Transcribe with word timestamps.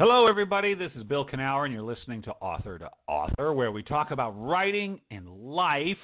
Hello, 0.00 0.28
everybody. 0.28 0.74
This 0.74 0.92
is 0.94 1.02
Bill 1.02 1.26
Kenower, 1.26 1.64
and 1.64 1.74
you're 1.74 1.82
listening 1.82 2.22
to 2.22 2.30
Author 2.40 2.78
to 2.78 2.88
Author, 3.08 3.52
where 3.52 3.72
we 3.72 3.82
talk 3.82 4.12
about 4.12 4.30
writing 4.30 5.00
and 5.10 5.28
life. 5.28 5.96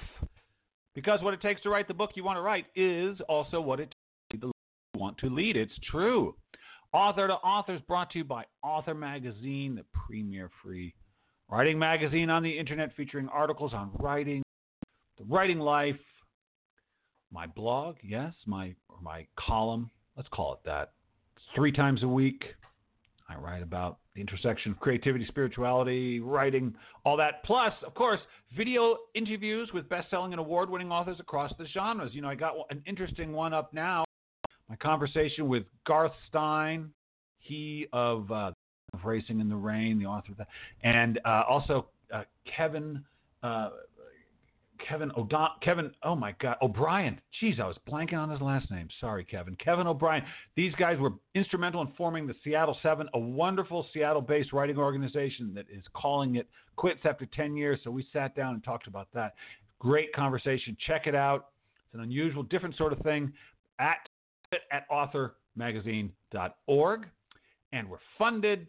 Because 0.93 1.21
what 1.21 1.33
it 1.33 1.41
takes 1.41 1.61
to 1.61 1.69
write 1.69 1.87
the 1.87 1.93
book 1.93 2.09
you 2.15 2.23
want 2.25 2.35
to 2.35 2.41
write 2.41 2.65
is 2.75 3.17
also 3.29 3.61
what 3.61 3.79
it 3.79 3.95
takes 4.29 4.41
to 4.41 4.51
want 4.95 5.17
to 5.19 5.29
lead. 5.29 5.55
It's 5.55 5.71
true. 5.89 6.35
Author 6.91 7.27
to 7.27 7.35
Author 7.35 7.75
is 7.75 7.81
brought 7.87 8.09
to 8.11 8.17
you 8.17 8.25
by 8.25 8.43
Author 8.61 8.93
Magazine, 8.93 9.75
the 9.75 9.85
premier 9.93 10.51
free 10.61 10.93
writing 11.49 11.79
magazine 11.79 12.29
on 12.29 12.43
the 12.43 12.51
internet 12.51 12.93
featuring 12.97 13.29
articles 13.29 13.73
on 13.73 13.91
writing, 13.99 14.43
the 15.17 15.23
writing 15.23 15.59
life, 15.59 15.95
my 17.31 17.47
blog, 17.47 17.95
yes, 18.03 18.33
my 18.45 18.75
or 18.89 18.99
my 19.01 19.25
column, 19.39 19.89
let's 20.17 20.27
call 20.33 20.51
it 20.51 20.59
that. 20.65 20.91
three 21.55 21.71
times 21.71 22.03
a 22.03 22.07
week 22.07 22.43
I 23.27 23.35
write 23.35 23.63
about 23.63 23.97
the 24.13 24.21
intersection 24.21 24.71
of 24.71 24.79
creativity, 24.79 25.25
spirituality, 25.25 26.19
writing, 26.19 26.75
all 27.03 27.17
that. 27.17 27.43
Plus, 27.43 27.73
of 27.85 27.95
course, 27.95 28.19
video 28.55 28.97
interviews 29.15 29.71
with 29.73 29.89
best-selling 29.89 30.31
and 30.31 30.39
award-winning 30.39 30.91
authors 30.91 31.19
across 31.19 31.51
the 31.57 31.65
genres. 31.73 32.11
You 32.13 32.21
know, 32.21 32.29
I 32.29 32.35
got 32.35 32.53
an 32.69 32.83
interesting 32.85 33.33
one 33.33 33.53
up 33.53 33.73
now. 33.73 34.05
My 34.69 34.75
conversation 34.75 35.47
with 35.47 35.63
Garth 35.85 36.11
Stein, 36.27 36.91
he 37.39 37.87
of, 37.93 38.31
uh, 38.31 38.51
of 38.93 39.05
Racing 39.05 39.39
in 39.39 39.49
the 39.49 39.55
Rain, 39.55 39.99
the 39.99 40.05
author 40.05 40.31
of 40.31 40.37
that, 40.37 40.47
and 40.83 41.19
uh, 41.25 41.43
also 41.49 41.87
uh, 42.13 42.23
Kevin 42.45 43.03
uh, 43.43 43.69
Kevin 44.87 45.11
O'Don 45.17 45.49
Kevin 45.61 45.91
oh 46.03 46.15
my 46.15 46.33
god 46.41 46.57
O'Brien. 46.61 47.19
Jeez, 47.41 47.59
I 47.59 47.67
was 47.67 47.77
blanking 47.87 48.17
on 48.17 48.29
his 48.29 48.41
last 48.41 48.69
name. 48.71 48.87
Sorry, 48.99 49.23
Kevin. 49.23 49.55
Kevin 49.55 49.87
O'Brien. 49.87 50.23
These 50.55 50.75
guys 50.75 50.99
were 50.99 51.13
instrumental 51.33 51.81
in 51.81 51.87
forming 51.97 52.27
the 52.27 52.35
Seattle 52.43 52.77
Seven, 52.83 53.07
a 53.13 53.19
wonderful 53.19 53.87
Seattle-based 53.93 54.53
writing 54.53 54.77
organization 54.77 55.53
that 55.55 55.65
is 55.71 55.83
calling 55.93 56.35
it 56.35 56.47
quits 56.75 56.99
after 57.05 57.25
10 57.25 57.55
years. 57.55 57.79
So 57.83 57.91
we 57.91 58.05
sat 58.13 58.35
down 58.35 58.53
and 58.53 58.63
talked 58.63 58.85
about 58.87 59.07
that. 59.13 59.33
Great 59.79 60.13
conversation. 60.13 60.77
Check 60.85 61.07
it 61.07 61.15
out. 61.15 61.47
It's 61.85 61.95
an 61.95 62.01
unusual, 62.01 62.43
different 62.43 62.77
sort 62.77 62.93
of 62.93 62.99
thing 62.99 63.33
at 63.79 63.97
at 64.71 64.87
authormagazine.org, 64.89 67.07
and 67.73 67.89
we're 67.89 67.97
funded 68.17 68.67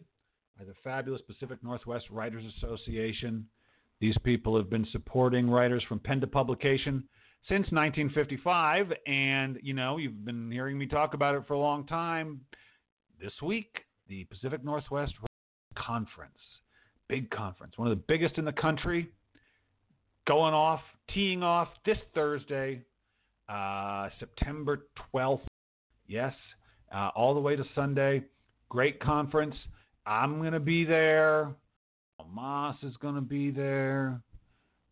by 0.57 0.65
the 0.65 0.73
fabulous 0.83 1.21
Pacific 1.21 1.63
Northwest 1.63 2.09
Writers 2.09 2.43
Association. 2.57 3.47
These 3.99 4.17
people 4.23 4.55
have 4.57 4.69
been 4.69 4.87
supporting 4.91 5.49
writers 5.49 5.83
from 5.87 5.99
pen 5.99 6.21
to 6.21 6.27
publication 6.27 7.03
since 7.47 7.71
1955, 7.71 8.93
and 9.07 9.57
you 9.63 9.73
know 9.73 9.97
you've 9.97 10.23
been 10.23 10.51
hearing 10.51 10.77
me 10.77 10.85
talk 10.85 11.13
about 11.13 11.35
it 11.35 11.43
for 11.47 11.53
a 11.53 11.59
long 11.59 11.85
time. 11.87 12.41
This 13.19 13.33
week, 13.41 13.85
the 14.07 14.25
Pacific 14.25 14.63
Northwest 14.63 15.13
Conference, 15.75 16.37
big 17.07 17.29
conference, 17.31 17.73
one 17.77 17.89
of 17.89 17.97
the 17.97 18.03
biggest 18.07 18.37
in 18.37 18.45
the 18.45 18.51
country, 18.51 19.09
going 20.27 20.53
off, 20.53 20.81
teeing 21.13 21.41
off 21.41 21.69
this 21.85 21.97
Thursday, 22.13 22.81
uh, 23.49 24.09
September 24.19 24.87
12th. 25.13 25.41
Yes, 26.07 26.33
uh, 26.93 27.09
all 27.15 27.33
the 27.33 27.39
way 27.39 27.55
to 27.55 27.63
Sunday. 27.73 28.23
Great 28.69 28.99
conference. 28.99 29.55
I'm 30.05 30.39
going 30.39 30.53
to 30.53 30.59
be 30.59 30.85
there. 30.85 31.55
Moss 32.25 32.75
is 32.83 32.95
going 32.97 33.15
to 33.15 33.21
be 33.21 33.51
there. 33.51 34.19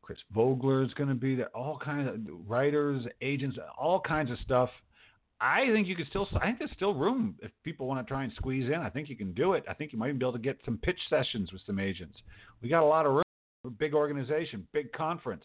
Chris 0.02 0.20
Vogler 0.31 0.84
is 0.84 0.94
going 0.94 1.09
to 1.09 1.16
be 1.16 1.36
there. 1.36 1.50
All 1.56 1.80
kinds 1.80 2.08
of 2.08 2.16
writers, 2.48 3.06
agents, 3.22 3.58
all 3.78 4.00
kinds 4.00 4.30
of 4.30 4.38
stuff. 4.40 4.70
I 5.42 5.66
think 5.73 5.88
you 5.88 5.96
could 5.96 6.08
still. 6.08 6.28
I 6.36 6.46
think 6.46 6.59
there's 6.59 6.72
still 6.76 6.94
room 6.94 7.36
if 7.41 7.52
people 7.63 7.88
want 7.88 8.06
to 8.06 8.09
try 8.09 8.24
and 8.24 8.31
squeeze 8.34 8.69
in. 8.69 8.75
I 8.75 8.90
think 8.90 9.09
you 9.09 9.18
can 9.18 9.34
do 9.34 9.53
it. 9.53 9.66
I 9.68 9.74
think 9.74 9.91
you 9.91 10.00
might 10.00 10.08
even 10.08 10.19
be 10.19 10.25
able 10.25 10.34
to 10.34 10.40
get 10.40 10.59
some 10.63 10.78
pitch 10.78 11.00
sessions 11.09 11.52
with 11.52 11.62
some 11.66 11.80
agents. 11.80 12.18
We 12.62 12.69
got 12.69 12.84
a 12.84 12.86
lot 12.86 13.06
of 13.06 13.13
room. 13.13 13.24
We're 13.63 13.69
a 13.69 13.74
big 13.74 13.94
organization, 13.94 14.66
big 14.72 14.94
conference, 14.94 15.44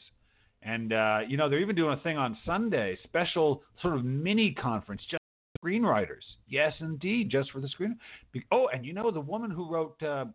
and 0.62 0.92
uh, 0.92 1.20
you 1.26 1.36
know 1.36 1.48
they're 1.48 1.60
even 1.60 1.74
doing 1.74 1.98
a 1.98 2.02
thing 2.02 2.18
on 2.18 2.36
Sunday, 2.46 2.98
special 3.02 3.62
sort 3.82 3.94
of 3.94 4.04
mini 4.04 4.52
conference 4.52 5.02
just 5.10 5.22
for 5.60 5.68
screenwriters. 5.68 6.22
Yes, 6.48 6.72
indeed, 6.80 7.30
just 7.30 7.50
for 7.50 7.60
the 7.60 7.68
screen. 7.68 7.98
Oh, 8.52 8.68
and 8.72 8.86
you 8.86 8.92
know 8.92 9.10
the 9.10 9.20
woman 9.20 9.50
who 9.50 9.68
wrote 9.68 10.00
uh, 10.02 10.26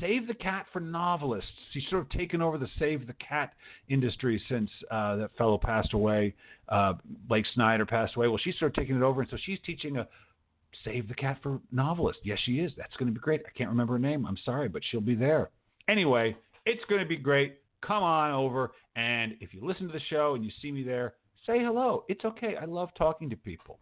Save 0.00 0.26
the 0.26 0.34
Cat 0.34 0.66
for 0.72 0.80
novelists. 0.80 1.50
She's 1.72 1.84
sort 1.88 2.02
of 2.02 2.08
taken 2.10 2.42
over 2.42 2.58
the 2.58 2.68
Save 2.78 3.06
the 3.06 3.14
Cat 3.14 3.52
industry 3.88 4.42
since 4.48 4.70
uh, 4.90 5.16
that 5.16 5.36
fellow 5.36 5.58
passed 5.58 5.92
away. 5.92 6.34
Uh, 6.68 6.94
Blake 7.28 7.46
Snyder 7.54 7.86
passed 7.86 8.16
away. 8.16 8.28
Well, 8.28 8.40
she's 8.42 8.58
sort 8.58 8.70
of 8.70 8.74
taking 8.76 8.96
it 8.96 9.02
over, 9.02 9.22
and 9.22 9.30
so 9.30 9.36
she's 9.44 9.58
teaching 9.64 9.98
a 9.98 10.08
Save 10.84 11.08
the 11.08 11.14
Cat 11.14 11.38
for 11.42 11.60
novelists. 11.70 12.22
Yes, 12.24 12.38
she 12.44 12.60
is. 12.60 12.72
That's 12.76 12.96
going 12.96 13.08
to 13.08 13.12
be 13.12 13.20
great. 13.20 13.42
I 13.46 13.56
can't 13.56 13.70
remember 13.70 13.94
her 13.94 13.98
name. 13.98 14.26
I'm 14.26 14.38
sorry, 14.44 14.68
but 14.68 14.82
she'll 14.90 15.00
be 15.00 15.14
there. 15.14 15.50
Anyway, 15.88 16.36
it's 16.66 16.82
going 16.88 17.02
to 17.02 17.08
be 17.08 17.16
great. 17.16 17.58
Come 17.82 18.02
on 18.02 18.30
over, 18.32 18.72
and 18.96 19.34
if 19.40 19.52
you 19.52 19.66
listen 19.66 19.86
to 19.88 19.92
the 19.92 20.00
show 20.08 20.34
and 20.34 20.44
you 20.44 20.50
see 20.60 20.70
me 20.70 20.82
there, 20.82 21.14
say 21.46 21.58
hello. 21.58 22.04
It's 22.08 22.24
okay. 22.24 22.54
I 22.60 22.64
love 22.64 22.90
talking 22.96 23.28
to 23.30 23.36
people. 23.36 23.80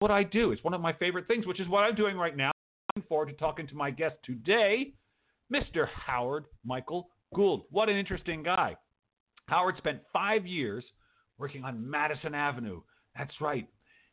What 0.00 0.10
I 0.10 0.24
do. 0.24 0.52
It's 0.52 0.62
one 0.64 0.74
of 0.74 0.80
my 0.80 0.92
favorite 0.92 1.26
things, 1.28 1.46
which 1.46 1.60
is 1.60 1.68
what 1.68 1.80
I'm 1.80 1.94
doing 1.94 2.16
right 2.16 2.36
now. 2.36 2.50
looking 2.94 3.08
forward 3.08 3.26
to 3.26 3.34
talking 3.34 3.66
to 3.68 3.74
my 3.74 3.90
guest 3.90 4.16
today. 4.24 4.92
Mr. 5.52 5.86
Howard 5.88 6.44
Michael 6.64 7.08
Gould. 7.34 7.64
What 7.70 7.88
an 7.88 7.96
interesting 7.96 8.42
guy. 8.42 8.76
Howard 9.46 9.76
spent 9.78 10.00
five 10.12 10.46
years 10.46 10.84
working 11.38 11.64
on 11.64 11.88
Madison 11.90 12.34
Avenue. 12.34 12.80
That's 13.16 13.40
right. 13.40 13.68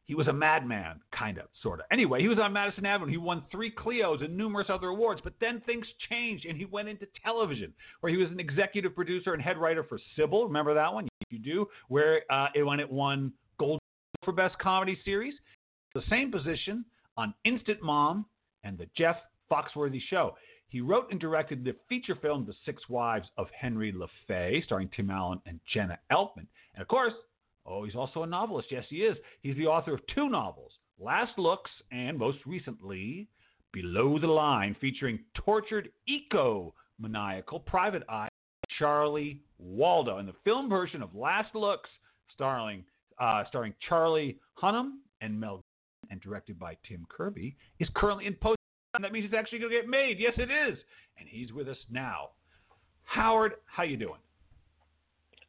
He 0.06 0.16
was 0.16 0.28
a 0.28 0.34
madman, 0.34 1.00
kind 1.16 1.38
of, 1.38 1.46
sort 1.62 1.80
of. 1.80 1.86
Anyway, 1.92 2.20
he 2.20 2.28
was 2.28 2.40
on 2.40 2.52
Madison 2.52 2.84
Avenue. 2.84 3.12
He 3.12 3.18
won 3.18 3.44
three 3.52 3.72
Clios 3.72 4.24
and 4.24 4.36
numerous 4.36 4.66
other 4.68 4.88
awards, 4.88 5.22
but 5.24 5.34
then 5.40 5.62
things 5.68 5.86
changed 6.10 6.46
and 6.46 6.58
he 6.58 6.66
went 6.66 6.90
into 6.90 7.06
television, 7.24 7.72
where 8.00 8.12
he 8.12 8.18
was 8.18 8.32
an 8.32 8.40
executive 8.40 8.96
producer 8.96 9.34
and 9.34 9.42
head 9.42 9.60
writer 9.60 9.84
for 9.84 10.00
Cybill. 10.18 10.48
Remember 10.48 10.74
that 10.74 10.92
one? 10.92 11.08
You 11.30 11.38
do, 11.38 11.68
where 11.90 12.24
uh, 12.32 12.48
it, 12.56 12.64
when 12.64 12.80
it 12.80 12.90
won 12.90 13.32
Gold 13.60 13.80
for 14.26 14.32
Best 14.32 14.58
Comedy 14.58 14.98
Series. 15.06 15.36
The 15.94 16.02
same 16.10 16.32
position 16.32 16.86
on 17.16 17.34
Instant 17.46 17.84
Mom 17.84 18.26
and 18.64 18.80
the 18.80 18.88
Jeff 18.98 19.18
Foxworthy 19.52 20.02
Show. 20.10 20.36
He 20.70 20.82
wrote 20.82 21.08
and 21.10 21.20
directed 21.20 21.64
the 21.64 21.76
feature 21.90 22.16
film 22.16 22.46
The 22.46 22.54
Six 22.64 22.88
Wives 22.90 23.28
of 23.38 23.48
Henry 23.60 23.92
LeFay, 23.92 24.64
starring 24.64 24.90
Tim 24.96 25.10
Allen 25.10 25.42
and 25.48 25.60
Jenna 25.74 25.98
Elfman. 26.12 26.46
And 26.76 26.82
of 26.82 26.88
course, 26.88 27.14
oh, 27.66 27.84
he's 27.84 27.96
also 27.96 28.22
a 28.22 28.28
novelist. 28.28 28.70
Yes, 28.72 28.86
he 28.88 28.98
is. 28.98 29.18
He's 29.42 29.58
the 29.58 29.66
author 29.66 29.96
of 29.96 30.02
two 30.14 30.30
novels, 30.30 30.72
Last 31.00 31.38
Looks 31.38 31.72
and 31.92 32.18
most 32.18 32.38
recently, 32.46 33.28
Below 33.74 34.20
the 34.20 34.28
Line, 34.28 34.76
featuring 34.80 35.20
tortured 35.34 35.90
eco 36.08 36.74
maniacal 37.00 37.60
private 37.60 38.04
eye 38.08 38.30
Charlie 38.78 39.42
Waldo. 39.58 40.18
And 40.18 40.28
the 40.28 40.36
film 40.44 40.70
version 40.70 41.02
of 41.02 41.16
Last 41.16 41.56
Looks, 41.56 41.90
starring, 42.34 42.84
uh, 43.20 43.44
starring 43.48 43.74
Charlie 43.88 44.38
Hunnam 44.62 44.98
and 45.22 45.40
Mel 45.40 45.62
and 46.12 46.22
directed 46.22 46.60
by 46.60 46.78
Tim 46.88 47.08
Kirkby, 47.10 47.56
is 47.80 47.90
currently 47.96 48.28
in 48.28 48.36
post 48.36 48.59
that 48.94 49.12
means 49.12 49.26
it's 49.26 49.34
actually 49.38 49.60
going 49.60 49.72
to 49.72 49.78
get 49.78 49.88
made. 49.88 50.18
Yes, 50.20 50.34
it 50.38 50.50
is. 50.50 50.78
And 51.20 51.28
he's 51.28 51.52
with 51.54 51.68
us 51.68 51.78
now. 51.90 52.30
Howard, 53.04 53.54
how 53.66 53.84
you 53.84 53.98
doing? 53.98 54.20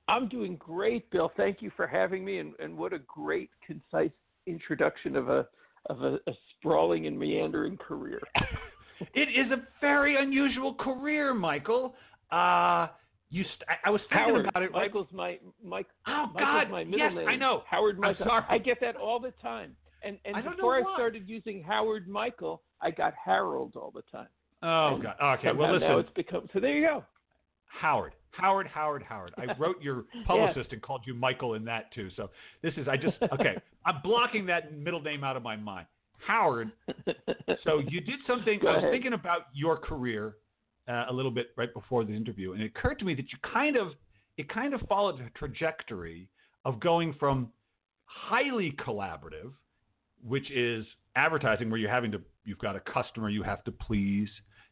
I'm 0.08 0.28
doing 0.28 0.56
great, 0.56 1.08
Bill. 1.10 1.30
Thank 1.36 1.62
you 1.62 1.70
for 1.76 1.86
having 1.86 2.24
me, 2.24 2.38
and, 2.38 2.54
and 2.58 2.76
what 2.76 2.92
a 2.92 2.98
great, 2.98 3.50
concise 3.64 4.10
introduction 4.46 5.14
of 5.14 5.28
a 5.28 5.46
of 5.86 6.02
a, 6.02 6.14
a 6.26 6.32
sprawling 6.58 7.06
and 7.06 7.18
meandering 7.18 7.76
career. 7.76 8.20
it 9.14 9.28
is 9.28 9.50
a 9.50 9.62
very 9.80 10.20
unusual 10.22 10.74
career, 10.74 11.32
Michael. 11.32 11.94
Uh, 12.30 12.88
you, 13.30 13.44
st- 13.44 13.68
I, 13.68 13.88
I 13.88 13.90
was 13.90 14.00
thinking 14.10 14.34
Howard. 14.34 14.46
about 14.48 14.62
it. 14.62 14.72
Michael's 14.72 15.06
my 15.12 15.38
Mike. 15.64 15.86
Oh 16.06 16.26
Michael's 16.34 16.64
God! 16.64 16.70
my 16.70 16.84
middle 16.84 16.98
yes, 16.98 17.14
name. 17.14 17.28
I 17.28 17.36
know. 17.36 17.62
Howard 17.70 17.98
Michael. 17.98 18.24
I'm 18.24 18.28
sorry. 18.28 18.44
I 18.48 18.58
get 18.58 18.78
that 18.80 18.96
all 18.96 19.20
the 19.20 19.32
time. 19.42 19.76
And 20.02 20.18
and 20.24 20.34
before 20.44 20.76
I 20.76 20.82
started 20.94 21.28
using 21.28 21.62
Howard 21.62 22.08
Michael, 22.08 22.62
I 22.82 22.90
got 22.90 23.14
Harold 23.22 23.76
all 23.76 23.92
the 23.94 24.02
time. 24.10 24.28
Oh 24.62 24.94
And 24.94 25.02
God. 25.02 25.38
Okay. 25.38 25.52
Well, 25.52 25.72
listen. 25.72 25.88
Now 25.88 25.98
it's 25.98 26.10
become 26.14 26.48
so. 26.52 26.60
There 26.60 26.76
you 26.76 26.86
go. 26.86 27.04
Howard. 27.66 28.14
Howard, 28.32 28.66
Howard, 28.68 29.02
Howard. 29.02 29.32
I 29.36 29.56
wrote 29.58 29.82
your 29.82 30.04
publicist 30.26 30.72
and 30.72 30.80
called 30.80 31.02
you 31.06 31.14
Michael 31.14 31.54
in 31.54 31.64
that 31.64 31.92
too. 31.92 32.08
So 32.16 32.30
this 32.62 32.74
is 32.76 32.86
I 32.88 32.96
just 32.96 33.16
okay. 33.32 33.56
I'm 33.86 34.00
blocking 34.02 34.46
that 34.46 34.76
middle 34.76 35.00
name 35.00 35.24
out 35.24 35.36
of 35.36 35.42
my 35.42 35.56
mind. 35.56 35.86
Howard. 36.26 36.72
So 37.64 37.80
you 37.88 38.00
did 38.00 38.20
something. 38.26 38.60
I 38.62 38.76
was 38.76 38.84
thinking 38.90 39.12
about 39.12 39.46
your 39.52 39.76
career 39.76 40.36
uh, 40.88 41.06
a 41.08 41.12
little 41.12 41.30
bit 41.32 41.48
right 41.56 41.72
before 41.74 42.04
the 42.04 42.12
interview, 42.12 42.52
and 42.52 42.62
it 42.62 42.66
occurred 42.66 42.98
to 43.00 43.04
me 43.04 43.14
that 43.14 43.32
you 43.32 43.38
kind 43.52 43.76
of 43.76 43.88
it 44.36 44.48
kind 44.48 44.72
of 44.72 44.80
followed 44.88 45.20
a 45.20 45.28
trajectory 45.38 46.28
of 46.64 46.80
going 46.80 47.14
from 47.18 47.50
highly 48.04 48.72
collaborative, 48.72 49.52
which 50.26 50.50
is 50.50 50.84
advertising, 51.16 51.70
where 51.70 51.78
you're 51.78 51.90
having 51.90 52.12
to 52.12 52.20
you've 52.44 52.58
got 52.58 52.76
a 52.76 52.80
customer 52.80 53.28
you 53.28 53.42
have 53.42 53.64
to 53.64 53.72
please. 53.72 54.28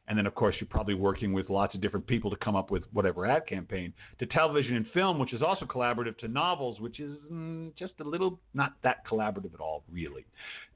And 0.08 0.16
then, 0.16 0.26
of 0.26 0.34
course, 0.34 0.54
you're 0.58 0.68
probably 0.68 0.94
working 0.94 1.34
with 1.34 1.50
lots 1.50 1.74
of 1.74 1.82
different 1.82 2.06
people 2.06 2.30
to 2.30 2.36
come 2.36 2.56
up 2.56 2.70
with 2.70 2.82
whatever 2.94 3.26
ad 3.26 3.46
campaign. 3.46 3.92
To 4.20 4.26
television 4.26 4.74
and 4.76 4.86
film, 4.94 5.18
which 5.18 5.34
is 5.34 5.42
also 5.42 5.66
collaborative, 5.66 6.16
to 6.18 6.28
novels, 6.28 6.80
which 6.80 6.98
is 6.98 7.18
mm, 7.30 7.76
just 7.76 7.92
a 8.00 8.04
little 8.04 8.40
not 8.54 8.72
that 8.82 9.06
collaborative 9.06 9.52
at 9.52 9.60
all, 9.60 9.84
really. 9.92 10.24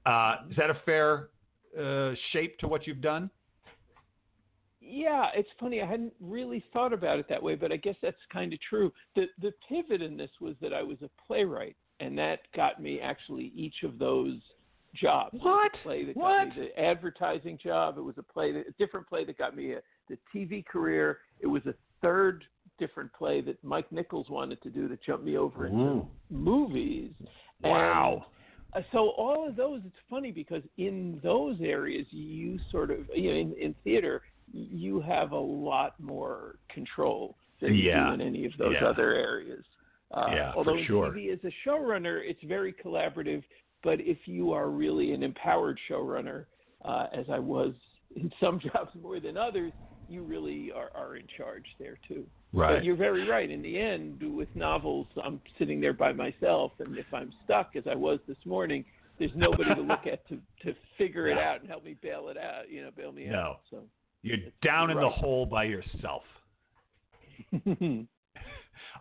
Uh, 0.04 0.34
is 0.50 0.56
that 0.56 0.68
a 0.68 0.76
fair 0.84 1.30
uh, 1.80 2.12
shape 2.32 2.58
to 2.58 2.68
what 2.68 2.86
you've 2.86 3.00
done? 3.00 3.30
yeah, 4.84 5.26
it's 5.34 5.48
funny. 5.60 5.80
I 5.80 5.86
hadn't 5.86 6.12
really 6.20 6.64
thought 6.72 6.92
about 6.92 7.18
it 7.18 7.28
that 7.28 7.42
way, 7.42 7.54
but 7.54 7.72
I 7.72 7.76
guess 7.76 7.94
that's 8.02 8.16
kind 8.32 8.52
of 8.52 8.58
true. 8.68 8.92
The 9.14 9.26
the 9.40 9.52
pivot 9.68 10.02
in 10.02 10.16
this 10.16 10.30
was 10.40 10.54
that 10.60 10.72
I 10.72 10.82
was 10.82 10.98
a 11.02 11.10
playwright, 11.26 11.76
and 12.00 12.18
that 12.18 12.40
got 12.54 12.82
me 12.82 13.00
actually 13.00 13.52
each 13.54 13.84
of 13.84 13.98
those 13.98 14.40
jobs. 14.94 15.38
What? 15.40 15.72
play 15.82 16.04
that 16.04 16.16
what? 16.16 16.48
got 16.48 16.56
me 16.58 16.68
the 16.74 16.80
advertising 16.82 17.58
job. 17.62 17.98
It 17.98 18.02
was 18.02 18.16
a 18.18 18.22
play, 18.22 18.52
that, 18.52 18.66
a 18.68 18.72
different 18.78 19.08
play 19.08 19.24
that 19.24 19.38
got 19.38 19.56
me 19.56 19.72
a, 19.72 19.80
the 20.08 20.18
TV 20.34 20.64
career. 20.64 21.18
It 21.40 21.46
was 21.46 21.64
a 21.66 21.74
third 22.02 22.44
different 22.78 23.12
play 23.12 23.40
that 23.42 23.62
Mike 23.62 23.90
Nichols 23.92 24.28
wanted 24.28 24.60
to 24.62 24.70
do 24.70 24.88
that 24.88 25.02
jumped 25.02 25.24
me 25.24 25.36
over 25.36 25.66
into 25.66 25.78
Ooh. 25.78 26.08
movies. 26.30 27.12
Wow. 27.62 28.26
And, 28.74 28.84
uh, 28.84 28.86
so 28.92 29.10
all 29.10 29.46
of 29.48 29.56
those, 29.56 29.82
it's 29.84 29.94
funny 30.08 30.32
because 30.32 30.62
in 30.78 31.20
those 31.22 31.56
areas, 31.60 32.06
you 32.10 32.58
sort 32.70 32.90
of, 32.90 33.00
you 33.14 33.30
know, 33.30 33.36
in, 33.36 33.54
in 33.60 33.74
theater, 33.84 34.22
you 34.52 35.00
have 35.00 35.32
a 35.32 35.38
lot 35.38 35.98
more 36.00 36.56
control 36.72 37.36
than 37.60 37.74
you 37.74 37.92
do 37.92 38.12
in 38.14 38.20
any 38.20 38.44
of 38.46 38.52
those 38.58 38.74
Yeah. 38.80 38.88
other 38.88 39.14
areas. 39.14 39.64
Uh, 40.10 40.26
Yeah, 40.34 40.52
although 40.56 40.76
in 40.76 40.84
sure. 40.84 41.10
TV 41.10 41.32
as 41.32 41.38
a 41.44 41.68
showrunner, 41.68 42.20
it's 42.22 42.42
very 42.44 42.72
collaborative. 42.72 43.42
But 43.82 44.00
if 44.00 44.18
you 44.26 44.52
are 44.52 44.70
really 44.70 45.12
an 45.12 45.22
empowered 45.22 45.78
showrunner, 45.90 46.46
uh, 46.84 47.06
as 47.12 47.26
I 47.30 47.38
was 47.38 47.74
in 48.16 48.30
some 48.40 48.60
jobs 48.60 48.90
more 49.00 49.20
than 49.20 49.36
others, 49.36 49.72
you 50.08 50.22
really 50.22 50.70
are, 50.74 50.90
are 50.94 51.16
in 51.16 51.26
charge 51.36 51.64
there 51.78 51.98
too. 52.06 52.26
Right. 52.52 52.76
But 52.76 52.84
you're 52.84 52.96
very 52.96 53.26
right. 53.26 53.50
In 53.50 53.62
the 53.62 53.78
end, 53.78 54.22
with 54.22 54.48
novels, 54.54 55.06
I'm 55.22 55.40
sitting 55.58 55.80
there 55.80 55.94
by 55.94 56.12
myself, 56.12 56.72
and 56.80 56.98
if 56.98 57.06
I'm 57.12 57.32
stuck, 57.44 57.70
as 57.76 57.84
I 57.90 57.94
was 57.94 58.18
this 58.28 58.36
morning, 58.44 58.84
there's 59.18 59.30
nobody 59.34 59.74
to 59.74 59.80
look 59.80 60.06
at 60.06 60.26
to 60.28 60.38
to 60.64 60.74
figure 60.98 61.28
it 61.28 61.38
out 61.48 61.60
and 61.60 61.68
help 61.68 61.84
me 61.84 61.96
bail 62.02 62.28
it 62.28 62.36
out. 62.36 62.68
You 62.68 62.82
know, 62.82 62.90
bail 62.94 63.12
me 63.12 63.26
No. 63.26 63.38
out. 63.38 63.60
So. 63.70 63.84
You're 64.24 64.38
down 64.62 64.90
in 64.90 65.00
the 65.00 65.08
hole 65.08 65.46
by 65.46 65.64
yourself. 65.64 66.22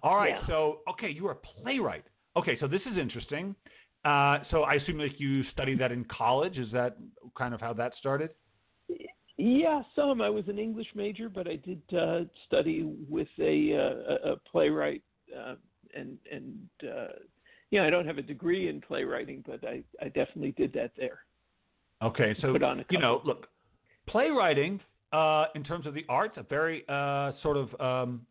All 0.04 0.16
right. 0.16 0.30
Yeah. 0.30 0.48
So, 0.48 0.80
okay, 0.89 1.10
you 1.10 1.27
are 1.27 1.34
a 1.34 1.62
playwright. 1.62 2.04
Okay, 2.36 2.57
so 2.60 2.68
this 2.68 2.81
is 2.92 2.98
interesting. 2.98 3.56
Uh, 4.03 4.39
so 4.50 4.63
I 4.63 4.75
assume 4.75 4.98
like 4.98 5.19
you 5.19 5.44
studied 5.51 5.80
that 5.80 5.92
in 5.92 6.06
college. 6.06 6.57
Is 6.57 6.71
that 6.74 6.98
kind 7.38 7.53
of 7.53 7.62
how 7.62 7.74
that 7.74 7.94
started? 8.00 8.31
Yeah, 9.38 9.81
some. 9.95 10.21
I 10.21 10.30
was 10.30 10.48
an 10.48 10.59
English 10.59 10.88
major, 10.95 11.30
but 11.30 11.48
I 11.48 11.56
did 11.56 11.81
uh, 11.98 12.21
study 12.48 12.83
with 13.09 13.27
a, 13.39 13.74
uh, 13.75 14.13
a 14.13 14.31
a 14.33 14.36
playwright, 14.38 15.03
uh, 15.36 15.56
and 15.95 16.18
and 16.31 16.57
uh, 16.83 17.13
yeah, 17.71 17.83
I 17.83 17.89
don't 17.89 18.06
have 18.06 18.18
a 18.18 18.24
degree 18.24 18.69
in 18.69 18.81
playwriting, 18.81 19.44
but 19.48 19.63
I 19.65 19.83
I 20.01 20.06
definitely 20.06 20.51
did 20.51 20.74
that 20.74 20.92
there. 20.98 21.19
Okay, 22.01 22.36
so 22.42 22.51
Put 22.51 22.63
on 22.63 22.80
a 22.80 22.86
you 22.89 23.00
know, 23.00 23.21
look, 23.24 23.48
playwriting 24.07 24.80
uh, 25.13 25.45
in 25.56 25.63
terms 25.63 25.86
of 25.86 25.94
the 25.94 26.06
arts, 26.09 26.36
a 26.38 26.44
very 26.44 26.83
uh, 26.88 27.31
sort 27.44 27.57
of, 27.57 27.81
um, 27.81 28.25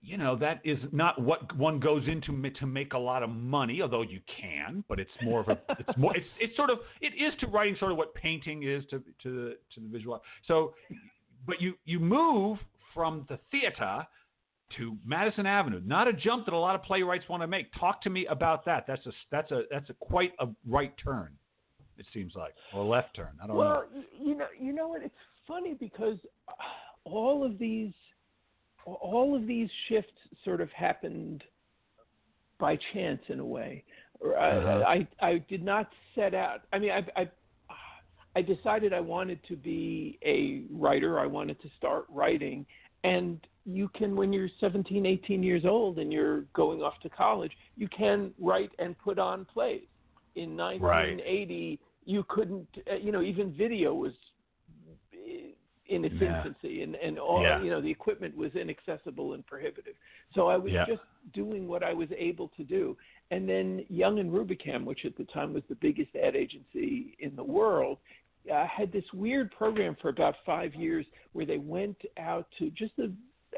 you 0.00 0.16
know, 0.16 0.36
that 0.36 0.60
is 0.64 0.78
not 0.92 1.20
what 1.20 1.54
one 1.56 1.80
goes 1.80 2.06
into 2.06 2.50
to 2.60 2.66
make 2.66 2.92
a 2.92 2.98
lot 2.98 3.22
of 3.22 3.30
money, 3.30 3.82
although 3.82 4.02
you 4.02 4.20
can, 4.40 4.84
but 4.88 5.00
it's 5.00 5.10
more 5.22 5.40
of 5.40 5.48
a, 5.48 5.58
it's 5.78 5.98
more, 5.98 6.16
it's 6.16 6.26
it's 6.38 6.56
sort 6.56 6.70
of, 6.70 6.78
it 7.00 7.12
is 7.14 7.32
to 7.40 7.46
writing 7.48 7.76
sort 7.78 7.90
of 7.90 7.98
what 7.98 8.14
painting 8.14 8.62
is 8.62 8.84
to 8.90 9.02
to 9.22 9.30
the 9.30 9.56
to 9.74 9.80
the 9.80 9.88
visual. 9.88 10.22
So, 10.46 10.74
but 11.46 11.60
you 11.60 11.74
you 11.84 11.98
move 11.98 12.58
from 12.94 13.26
the 13.28 13.38
theater 13.50 14.06
to 14.76 14.96
Madison 15.04 15.46
Avenue. 15.46 15.80
Not 15.84 16.08
a 16.08 16.12
jump 16.12 16.44
that 16.44 16.54
a 16.54 16.58
lot 16.58 16.74
of 16.74 16.82
playwrights 16.82 17.28
want 17.28 17.42
to 17.42 17.46
make. 17.46 17.72
Talk 17.78 18.02
to 18.02 18.10
me 18.10 18.26
about 18.26 18.64
that. 18.66 18.84
That's 18.86 19.04
a 19.06 19.12
that's 19.30 19.50
a 19.50 19.62
that's 19.70 19.90
a 19.90 19.94
quite 19.94 20.32
a 20.40 20.46
right 20.66 20.92
turn. 21.02 21.32
It 21.96 22.06
seems 22.14 22.34
like, 22.36 22.54
or 22.72 22.84
left 22.84 23.16
turn. 23.16 23.30
I 23.42 23.46
don't 23.48 23.56
know. 23.56 23.60
Well, 23.60 23.84
you 24.20 24.36
know, 24.36 24.46
you 24.58 24.72
know 24.72 24.86
what? 24.86 25.02
It's 25.02 25.14
funny 25.48 25.74
because 25.74 26.18
all 27.04 27.44
of 27.44 27.58
these, 27.58 27.92
all 28.94 29.36
of 29.36 29.46
these 29.46 29.68
shifts 29.88 30.12
sort 30.44 30.60
of 30.60 30.70
happened 30.72 31.44
by 32.58 32.78
chance 32.92 33.20
in 33.28 33.40
a 33.40 33.44
way. 33.44 33.84
Uh-huh. 34.24 34.82
I, 34.86 35.06
I, 35.20 35.28
I 35.28 35.44
did 35.48 35.64
not 35.64 35.88
set 36.14 36.34
out. 36.34 36.62
I 36.72 36.78
mean, 36.78 36.90
I, 36.90 37.20
I, 37.20 37.28
I 38.36 38.42
decided 38.42 38.92
I 38.92 39.00
wanted 39.00 39.40
to 39.48 39.56
be 39.56 40.18
a 40.24 40.62
writer. 40.70 41.18
I 41.18 41.26
wanted 41.26 41.60
to 41.62 41.68
start 41.76 42.06
writing, 42.08 42.66
and 43.04 43.40
you 43.64 43.88
can, 43.94 44.16
when 44.16 44.32
you're 44.32 44.48
17, 44.60 45.06
18 45.06 45.42
years 45.42 45.64
old, 45.64 45.98
and 45.98 46.12
you're 46.12 46.42
going 46.54 46.82
off 46.82 46.98
to 47.02 47.08
college, 47.08 47.52
you 47.76 47.88
can 47.88 48.32
write 48.40 48.70
and 48.78 48.98
put 48.98 49.18
on 49.18 49.44
plays. 49.44 49.82
In 50.34 50.56
1980, 50.56 51.80
you 52.04 52.24
couldn't, 52.28 52.66
uh, 52.90 52.96
you 52.96 53.12
know, 53.12 53.22
even 53.22 53.52
video 53.52 53.92
was 53.92 54.12
uh, 54.12 54.37
in 55.88 56.04
its 56.04 56.14
Yeah. 56.20 56.36
infancy, 56.36 56.82
and 56.82 56.96
and 56.96 57.18
all, 57.18 57.42
Yeah. 57.42 57.62
you 57.62 57.70
know, 57.70 57.80
the 57.80 57.90
equipment 57.90 58.36
was 58.36 58.54
inaccessible 58.54 59.32
and 59.32 59.46
prohibitive. 59.46 59.96
So 60.34 60.46
I 60.48 60.56
was 60.56 60.72
Yeah. 60.72 60.84
just 60.86 61.02
doing 61.32 61.66
what 61.66 61.82
I 61.82 61.92
was 61.94 62.10
able 62.12 62.48
to 62.48 62.64
do. 62.64 62.96
And 63.30 63.48
then 63.48 63.84
Young 63.88 64.18
and 64.18 64.30
Rubicam, 64.30 64.84
which 64.84 65.04
at 65.04 65.16
the 65.16 65.24
time 65.24 65.52
was 65.52 65.64
the 65.68 65.74
biggest 65.74 66.14
ad 66.16 66.36
agency 66.36 67.16
in 67.20 67.34
the 67.36 67.44
world, 67.44 67.98
uh, 68.50 68.66
had 68.66 68.92
this 68.92 69.10
weird 69.12 69.50
program 69.52 69.94
for 69.96 70.08
about 70.10 70.36
five 70.44 70.74
years 70.74 71.06
where 71.32 71.44
they 71.46 71.58
went 71.58 72.00
out 72.16 72.50
to 72.58 72.70
just 72.70 72.98
a, 72.98 73.10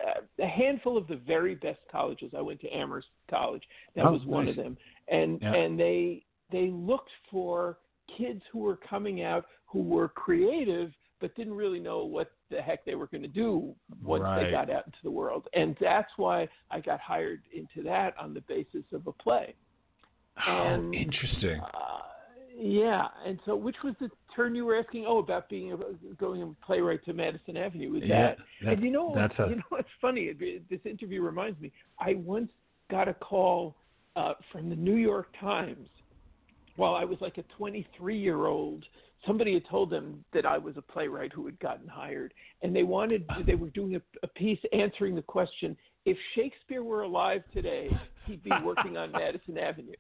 uh, 0.05 0.21
a 0.38 0.47
handful 0.47 0.97
of 0.97 1.06
the 1.06 1.17
very 1.17 1.55
best 1.56 1.81
colleges. 1.88 2.32
I 2.35 2.41
went 2.41 2.61
to 2.61 2.69
Amherst 2.69 3.09
College. 3.29 3.69
That 3.94 4.06
Oh, 4.06 4.12
was 4.12 4.25
one 4.25 4.47
nice. 4.47 4.56
of 4.56 4.65
them. 4.65 4.79
And 5.09 5.41
Yeah. 5.43 5.55
and 5.55 5.79
they 5.79 6.25
they 6.50 6.71
looked 6.71 7.12
for 7.31 7.79
kids 8.09 8.43
who 8.50 8.61
were 8.61 8.77
coming 8.77 9.23
out 9.23 9.47
who 9.67 9.82
were 9.82 10.09
creative 10.09 10.93
but 11.20 11.34
didn't 11.37 11.55
really 11.55 11.81
know 11.81 12.05
what 12.05 12.32
the 12.50 12.61
heck 12.61 12.84
they 12.84 12.94
were 12.94 13.06
going 13.06 13.22
to 13.22 13.28
do 13.28 13.75
once 14.02 14.22
Right. 14.22 14.44
they 14.44 14.50
got 14.50 14.70
out 14.70 14.87
into 14.87 14.99
the 15.02 15.11
world. 15.11 15.46
And 15.55 15.76
that's 15.81 16.11
why 16.17 16.49
I 16.70 16.81
got 16.81 16.99
hired 17.00 17.43
into 17.52 17.82
that 17.88 18.14
on 18.19 18.32
the 18.34 18.40
basis 18.43 18.84
of 18.93 19.06
a 19.06 19.12
play. 19.12 19.55
Oh, 20.46 20.50
and- 20.75 20.94
interesting. 20.94 21.61
Uh, 21.61 21.99
yeah, 22.56 23.06
and 23.26 23.38
so 23.46 23.55
which 23.56 23.76
was 23.84 23.94
the 24.00 24.11
turn 24.34 24.55
you 24.55 24.64
were 24.64 24.76
asking? 24.78 25.05
Oh, 25.06 25.19
about 25.19 25.49
being 25.49 25.72
a, 25.72 25.76
going 26.14 26.43
a 26.43 26.67
playwright 26.67 27.05
to 27.06 27.12
Madison 27.12 27.56
Avenue. 27.56 27.90
Was 27.93 28.02
Yeah, 28.05 28.22
that? 28.22 28.37
that- 28.64 28.72
and 28.75 28.82
you 28.82 28.90
know, 28.90 29.12
that's 29.14 29.34
a- 29.38 29.49
you 29.49 29.56
know 29.56 29.62
what's 29.70 29.88
funny? 30.00 30.32
This 30.69 30.81
interview 30.84 31.22
reminds 31.22 31.61
me. 31.61 31.72
I 31.99 32.14
once 32.14 32.50
got 32.90 33.08
a 33.08 33.14
call 33.14 33.77
uh, 34.17 34.34
from 34.50 34.69
the 34.69 34.77
New 34.77 34.96
York 34.96 35.29
Times 35.41 35.89
while 36.77 36.94
I 36.94 37.05
was 37.05 37.19
like 37.20 37.39
a 37.39 37.43
23 37.56 38.19
year 38.19 38.46
old. 38.46 38.84
Somebody 39.27 39.55
had 39.55 39.67
told 39.69 39.91
them 39.91 40.24
that 40.32 40.46
I 40.46 40.56
was 40.56 40.77
a 40.77 40.82
playwright 40.82 41.32
who 41.32 41.44
had 41.44 41.58
gotten 41.60 41.86
hired, 41.86 42.32
and 42.62 42.74
they 42.74 42.82
wanted 42.82 43.27
they 43.46 43.55
were 43.55 43.70
doing 43.70 43.96
a, 43.96 44.00
a 44.22 44.27
piece 44.29 44.58
answering 44.72 45.15
the 45.15 45.22
question: 45.22 45.77
if 46.06 46.17
Shakespeare 46.34 46.82
were 46.82 47.03
alive 47.03 47.43
today, 47.53 47.91
he'd 48.27 48.43
be 48.43 48.53
working 48.65 48.96
on 48.96 49.12
Madison 49.12 49.58
Avenue. 49.58 49.93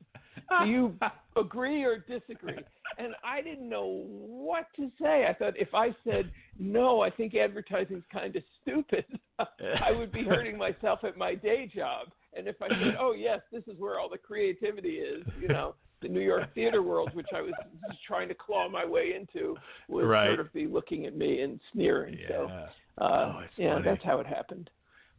Do 0.62 0.68
you 0.68 0.94
agree 1.36 1.84
or 1.84 1.98
disagree? 1.98 2.58
And 2.98 3.14
I 3.22 3.42
didn't 3.42 3.68
know 3.68 4.04
what 4.06 4.66
to 4.76 4.90
say. 5.00 5.26
I 5.28 5.34
thought 5.34 5.54
if 5.56 5.74
I 5.74 5.94
said 6.04 6.30
no, 6.58 7.00
I 7.00 7.10
think 7.10 7.34
advertising's 7.34 8.04
kind 8.12 8.34
of 8.36 8.42
stupid. 8.62 9.04
I 9.38 9.92
would 9.92 10.12
be 10.12 10.24
hurting 10.24 10.56
myself 10.56 11.00
at 11.04 11.16
my 11.16 11.34
day 11.34 11.70
job. 11.72 12.08
And 12.34 12.46
if 12.46 12.56
I 12.62 12.68
said, 12.68 12.96
"Oh 12.98 13.12
yes, 13.12 13.40
this 13.52 13.62
is 13.66 13.78
where 13.78 13.98
all 13.98 14.08
the 14.08 14.18
creativity 14.18 14.96
is," 14.96 15.26
you 15.40 15.48
know, 15.48 15.74
the 16.02 16.08
New 16.08 16.20
York 16.20 16.44
theater 16.54 16.82
world, 16.82 17.10
which 17.14 17.28
I 17.34 17.40
was 17.40 17.54
just 17.88 18.02
trying 18.06 18.28
to 18.28 18.34
claw 18.34 18.68
my 18.68 18.84
way 18.84 19.14
into, 19.14 19.56
would 19.88 20.06
Right. 20.06 20.28
sort 20.28 20.40
of 20.40 20.52
be 20.52 20.66
looking 20.66 21.06
at 21.06 21.16
me 21.16 21.40
and 21.42 21.60
sneering. 21.72 22.18
So, 22.28 22.46
Yeah. 22.48 22.68
uh, 23.04 23.32
Oh, 23.36 23.42
yeah, 23.56 23.72
funny. 23.74 23.84
that's 23.84 24.04
how 24.04 24.20
it 24.20 24.26
happened. 24.26 24.70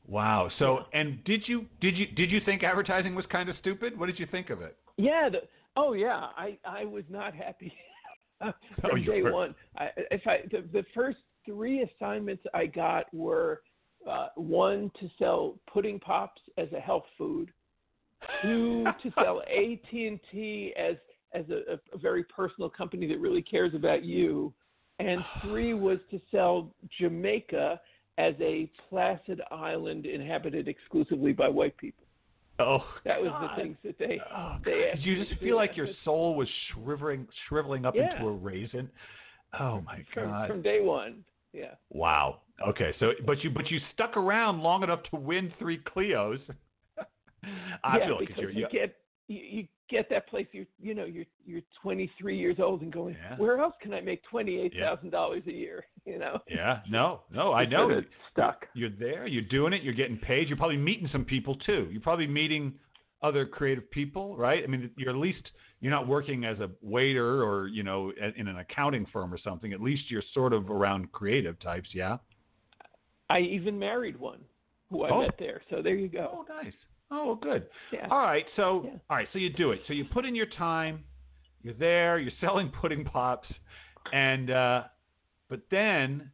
Wow. 0.08 0.50
So, 0.60 0.86
and 0.94 1.24
did 1.24 1.48
you 1.48 1.68
did 1.80 1.96
you 1.96 2.08
did 2.08 2.32
you 2.32 2.40
think 2.42 2.64
advertising 2.64 3.14
was 3.16 3.26
kind 3.28 3.50
of 3.50 3.56
stupid? 3.60 3.98
What 3.98 4.08
did 4.08 4.20
you 4.20 4.26
think 4.26 4.50
of 4.50 4.62
it? 4.62 4.76
Yeah. 4.98 5.30
The, 5.30 5.42
oh, 5.78 5.94
yeah. 5.94 6.28
I 6.36 6.58
I 6.66 6.86
was 6.86 7.04
not 7.10 7.34
happy 7.36 7.72
from 8.40 8.54
Oh, 8.84 8.96
day 8.98 9.22
were- 9.22 9.32
one. 9.32 9.56
I, 9.78 9.90
if 10.10 10.26
I 10.26 10.40
the, 10.52 10.62
the 10.74 10.84
first 10.96 11.20
three 11.46 11.84
assignments 11.84 12.44
I 12.54 12.66
got 12.66 13.14
were 13.14 13.62
uh, 14.10 14.30
one 14.36 14.92
to 15.00 15.08
sell 15.20 15.60
pudding 15.72 16.00
pops 16.00 16.42
as 16.58 16.68
a 16.74 16.80
health 16.80 17.06
food, 17.18 17.52
two 18.42 18.86
to 19.04 19.12
sell 19.16 19.42
AT 19.42 19.92
and 19.92 20.20
T 20.32 20.74
as 20.78 20.96
as 21.34 21.46
a, 21.50 21.80
a 21.94 21.98
very 21.98 22.24
personal 22.26 22.70
company 22.70 23.08
that 23.08 23.20
really 23.20 23.42
cares 23.42 23.74
about 23.74 24.04
you, 24.04 24.54
and 25.00 25.24
three 25.44 25.74
was 25.74 25.98
to 26.12 26.20
sell 26.30 26.74
Jamaica 27.00 27.80
as 28.18 28.36
a 28.42 28.70
placid 28.90 29.42
island 29.50 30.06
inhabited 30.06 30.68
exclusively 30.68 31.32
by 31.32 31.48
white 31.48 31.76
people. 31.78 32.04
Oh, 32.60 32.84
That 33.06 33.20
was 33.20 33.32
God. 33.32 33.50
the 33.58 33.62
things 33.62 33.78
that 33.84 33.98
they 33.98 34.20
Oh, 34.36 34.58
they 34.64 34.90
asked 34.92 35.04
Did 35.04 35.06
you 35.06 35.26
just 35.26 35.40
feel 35.40 35.56
like 35.56 35.76
your 35.76 35.88
soul 36.04 36.36
was 36.36 36.48
shriveling 36.74 37.28
shriveling 37.48 37.86
up 37.86 37.96
Yeah. 37.96 38.14
into 38.14 38.28
a 38.28 38.32
raisin? 38.34 38.90
Oh 39.60 39.82
my 39.82 40.04
from, 40.14 40.30
God. 40.30 40.48
from 40.48 40.62
day 40.62 40.82
one. 40.82 41.24
Yeah. 41.54 41.76
Wow. 41.90 42.42
Okay. 42.68 42.94
So, 43.00 43.12
but 43.26 43.44
you 43.44 43.50
but 43.50 43.72
you 43.72 43.80
stuck 43.94 44.16
around 44.16 44.62
long 44.62 44.84
enough 44.84 45.02
to 45.12 45.16
win 45.16 45.52
three 45.58 45.80
Clios. 45.80 46.40
I 47.84 47.98
yeah, 47.98 48.06
feel 48.08 48.16
like 48.18 48.28
because 48.28 48.42
you're 48.42 48.52
you 48.52 48.68
get 48.72 48.96
you, 49.28 49.40
you 49.40 49.68
get 49.90 50.10
that 50.10 50.28
place. 50.28 50.48
You're 50.52 50.66
you 50.80 50.94
know 50.94 51.06
you're 51.06 51.26
you're 51.46 51.62
23 51.82 52.38
years 52.38 52.58
old 52.60 52.82
and 52.82 52.92
going, 52.92 53.16
Yeah. 53.16 53.38
where 53.38 53.60
else 53.60 53.74
can 53.82 53.94
I 53.94 54.02
make 54.02 54.24
twenty 54.24 54.60
eight 54.60 54.74
thousand 54.80 55.10
dollars 55.12 55.44
a 55.48 55.52
year? 55.52 55.86
You 56.04 56.18
know. 56.18 56.40
Yeah. 56.50 56.80
No. 56.90 57.22
No. 57.32 57.54
I 57.54 57.64
know. 57.66 57.88
sorta 57.88 58.08
stuck. 58.32 58.66
You're 58.74 58.90
there. 58.90 59.28
You're 59.28 59.44
doing 59.44 59.72
it. 59.72 59.84
You're 59.84 59.94
getting 59.94 60.18
paid. 60.18 60.48
You're 60.48 60.58
probably 60.58 60.78
meeting 60.78 61.08
some 61.12 61.24
people 61.24 61.56
too. 61.58 61.88
You're 61.92 62.02
probably 62.02 62.26
meeting 62.26 62.74
other 63.22 63.46
creative 63.46 63.90
people, 63.92 64.36
right? 64.36 64.64
I 64.64 64.68
mean, 64.68 64.90
you're 64.98 65.12
at 65.12 65.16
least 65.16 65.52
you're 65.80 65.92
not 65.92 66.08
working 66.08 66.44
as 66.44 66.60
a 66.60 66.72
waiter 66.82 67.44
or 67.44 67.68
you 67.68 67.84
know 67.84 68.12
in 68.36 68.48
an 68.48 68.58
accounting 68.58 69.06
firm 69.14 69.32
or 69.32 69.38
something. 69.38 69.72
At 69.74 69.80
least 69.82 70.10
you're 70.10 70.24
sort 70.34 70.54
of 70.54 70.72
around 70.72 71.12
creative 71.12 71.60
types. 71.60 71.90
Yeah. 71.94 72.18
I 73.30 73.40
even 73.42 73.78
married 73.78 74.18
one 74.20 74.40
who 74.90 75.04
I 75.04 75.10
Oh. 75.12 75.22
met 75.22 75.36
there. 75.38 75.62
So 75.70 75.84
there 75.84 75.96
you 75.96 76.10
go. 76.10 76.32
Oh, 76.50 76.62
nice. 76.64 76.74
Oh, 77.12 77.26
well, 77.28 77.36
good. 77.36 77.68
Yeah. 77.92 78.08
All 78.10 78.22
right. 78.22 78.46
So, 78.56 78.84
Yeah. 78.86 78.92
all 79.10 79.18
right. 79.18 79.28
So 79.34 79.40
you 79.40 79.50
do 79.50 79.72
it. 79.72 79.82
So 79.88 79.94
you 79.94 80.06
put 80.06 80.26
in 80.26 80.34
your 80.36 80.46
time. 80.46 81.04
You're 81.62 81.74
there. 81.76 82.18
You're 82.20 82.32
selling 82.42 82.70
pudding 82.82 83.04
pops, 83.04 83.48
and 84.14 84.50
uh, 84.50 84.84
but 85.50 85.62
then 85.70 86.32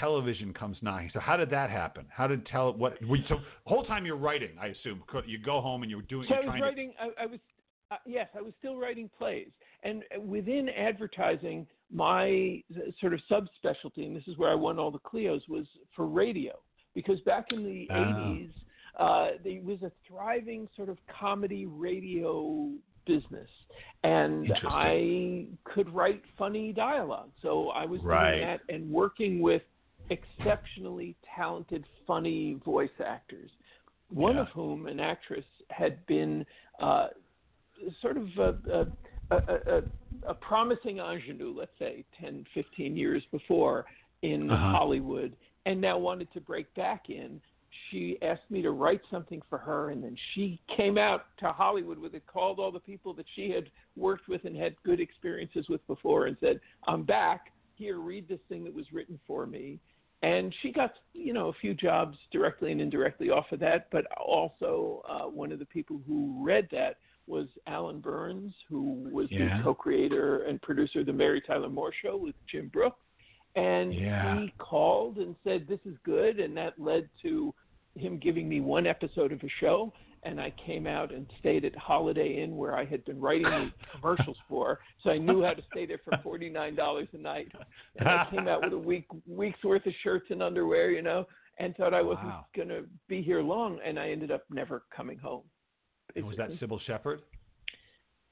television 0.00 0.52
comes 0.54 0.76
knocking. 0.80 1.10
So 1.12 1.20
how 1.20 1.36
did 1.36 1.50
that 1.50 1.70
happen? 1.70 2.06
How 2.10 2.26
did 2.26 2.46
tell 2.46 2.72
what? 2.72 2.94
we- 3.06 3.24
So 3.28 3.36
whole 3.66 3.84
time 3.84 4.06
you're 4.06 4.16
writing, 4.16 4.50
I 4.60 4.68
assume. 4.68 5.02
You 5.26 5.38
go 5.38 5.60
home 5.60 5.82
and 5.82 5.90
you're 5.90 6.02
doing. 6.02 6.26
So 6.28 6.34
I 6.34 6.38
you're 6.38 6.46
was 6.46 6.50
trying 6.50 6.62
writing. 6.62 6.94
I, 6.98 7.22
I 7.22 7.26
was 7.26 7.40
uh, 7.90 7.96
yes, 8.06 8.28
I 8.36 8.40
was 8.40 8.54
still 8.58 8.78
writing 8.78 9.10
plays, 9.18 9.50
and 9.82 10.02
within 10.18 10.70
advertising, 10.70 11.66
my 11.92 12.62
sort 13.00 13.12
of 13.12 13.20
subspecialty, 13.30 14.06
and 14.06 14.16
this 14.16 14.26
is 14.26 14.38
where 14.38 14.50
I 14.50 14.54
won 14.54 14.78
all 14.78 14.90
the 14.90 14.98
Clios, 15.00 15.46
was 15.48 15.66
for 15.94 16.06
radio. 16.06 16.58
Because 16.94 17.20
back 17.20 17.46
in 17.52 17.62
the 17.64 17.86
Ah. 17.90 17.94
'80s, 17.96 18.50
uh, 18.98 19.28
there 19.42 19.60
was 19.62 19.82
a 19.82 19.92
thriving 20.06 20.68
sort 20.76 20.88
of 20.88 20.98
comedy 21.20 21.66
radio 21.66 22.70
business, 23.06 23.48
and 24.04 24.52
I 24.66 25.46
could 25.64 25.92
write 25.94 26.22
funny 26.38 26.72
dialogue. 26.72 27.30
So 27.42 27.70
I 27.70 27.84
was 27.86 28.00
Right. 28.02 28.32
doing 28.36 28.46
that 28.46 28.60
and 28.68 28.90
working 28.90 29.40
with 29.40 29.62
exceptionally 30.10 31.16
talented, 31.36 31.84
funny 32.06 32.54
voice 32.64 32.90
actors. 33.04 33.50
One 34.10 34.34
Yeah. 34.36 34.42
of 34.42 34.48
whom, 34.50 34.86
an 34.86 35.00
actress, 35.00 35.44
had 35.70 36.04
been 36.06 36.44
uh, 36.78 37.08
sort 38.00 38.16
of 38.18 38.28
a, 38.38 38.56
a, 39.30 39.36
a, 39.36 39.76
a, 39.78 39.82
a 40.28 40.34
promising 40.34 40.98
ingenue, 40.98 41.54
let's 41.56 41.76
say 41.78 42.04
10, 42.20 42.44
15 42.54 42.96
years 42.96 43.24
before 43.32 43.86
in 44.22 44.50
Uh-huh. 44.50 44.70
Hollywood, 44.70 45.34
and 45.66 45.80
now 45.80 45.98
wanted 45.98 46.30
to 46.32 46.40
break 46.40 46.72
back 46.74 47.08
in. 47.08 47.40
She 47.92 48.18
asked 48.22 48.50
me 48.50 48.62
to 48.62 48.70
write 48.70 49.02
something 49.10 49.42
for 49.48 49.58
her, 49.58 49.90
and 49.90 50.02
then 50.02 50.16
she 50.32 50.60
came 50.76 50.96
out 50.96 51.26
to 51.38 51.52
Hollywood 51.52 51.98
with 51.98 52.14
it, 52.14 52.26
called 52.26 52.58
all 52.58 52.72
the 52.72 52.80
people 52.80 53.12
that 53.14 53.26
she 53.36 53.50
had 53.50 53.70
worked 53.96 54.28
with 54.28 54.44
and 54.46 54.56
had 54.56 54.82
good 54.82 54.98
experiences 54.98 55.68
with 55.68 55.86
before, 55.86 56.26
and 56.26 56.36
said, 56.40 56.58
"I'm 56.88 57.04
back. 57.04 57.52
Here, 57.74 57.98
read 57.98 58.26
this 58.26 58.40
thing 58.48 58.64
that 58.64 58.74
was 58.74 58.92
written 58.92 59.20
for 59.26 59.46
me." 59.46 59.78
And 60.22 60.54
she 60.62 60.72
got, 60.72 60.94
you 61.12 61.32
know, 61.32 61.48
a 61.48 61.52
few 61.54 61.74
jobs 61.74 62.16
directly 62.30 62.72
and 62.72 62.80
indirectly 62.80 63.28
off 63.30 63.50
of 63.52 63.58
that. 63.60 63.90
But 63.90 64.06
also, 64.16 65.02
uh, 65.06 65.28
one 65.28 65.52
of 65.52 65.58
the 65.58 65.66
people 65.66 66.00
who 66.06 66.42
read 66.42 66.68
that 66.70 66.98
was 67.26 67.48
Allan 67.66 68.00
Burns, 68.00 68.54
who 68.68 69.10
was 69.12 69.30
Yeah. 69.30 69.56
the 69.56 69.62
co-creator 69.62 70.44
and 70.44 70.62
producer 70.62 71.00
of 71.00 71.06
the 71.06 71.12
Mary 71.12 71.40
Tyler 71.40 71.68
Moore 71.68 71.92
Show 71.92 72.16
with 72.16 72.34
Jim 72.46 72.68
Brooks. 72.68 73.04
And 73.54 73.92
Yeah. 73.92 74.40
he 74.40 74.54
called 74.58 75.18
and 75.18 75.36
said, 75.44 75.66
"This 75.66 75.84
is 75.84 75.98
good," 75.98 76.40
and 76.40 76.56
that 76.56 76.78
led 76.78 77.10
to 77.22 77.54
him 77.94 78.18
giving 78.18 78.48
me 78.48 78.60
one 78.60 78.86
episode 78.86 79.32
of 79.32 79.40
a 79.42 79.48
show. 79.60 79.92
And 80.24 80.40
I 80.40 80.52
came 80.64 80.86
out 80.86 81.12
and 81.12 81.26
stayed 81.40 81.64
at 81.64 81.74
Holiday 81.74 82.40
Inn 82.44 82.56
where 82.56 82.76
I 82.76 82.84
had 82.84 83.04
been 83.04 83.20
writing 83.20 83.42
the 83.42 83.70
commercials 83.92 84.36
for, 84.48 84.78
so 85.02 85.10
I 85.10 85.18
knew 85.18 85.42
how 85.42 85.52
to 85.52 85.62
stay 85.72 85.84
there 85.84 85.98
for 86.04 86.16
forty 86.22 86.48
nine 86.48 86.76
dollars 86.76 87.08
a 87.12 87.18
night. 87.18 87.50
And 87.98 88.08
I 88.08 88.28
came 88.30 88.46
out 88.46 88.62
with 88.62 88.72
a 88.72 88.78
week 88.78 89.06
week's 89.26 89.64
worth 89.64 89.84
of 89.84 89.92
shirts 90.04 90.26
and 90.30 90.40
underwear, 90.40 90.92
you 90.92 91.02
know, 91.02 91.26
and 91.58 91.74
thought 91.76 91.92
I 91.92 92.02
wasn't 92.02 92.28
Wow. 92.28 92.46
going 92.54 92.68
to 92.68 92.84
be 93.08 93.20
here 93.20 93.42
long, 93.42 93.80
and 93.84 93.98
I 93.98 94.10
ended 94.10 94.30
up 94.30 94.44
never 94.48 94.84
coming 94.94 95.18
home. 95.18 95.42
was 96.14 96.36
that. 96.36 96.50
Cybill 96.52 96.80
Shepherd? 96.86 97.22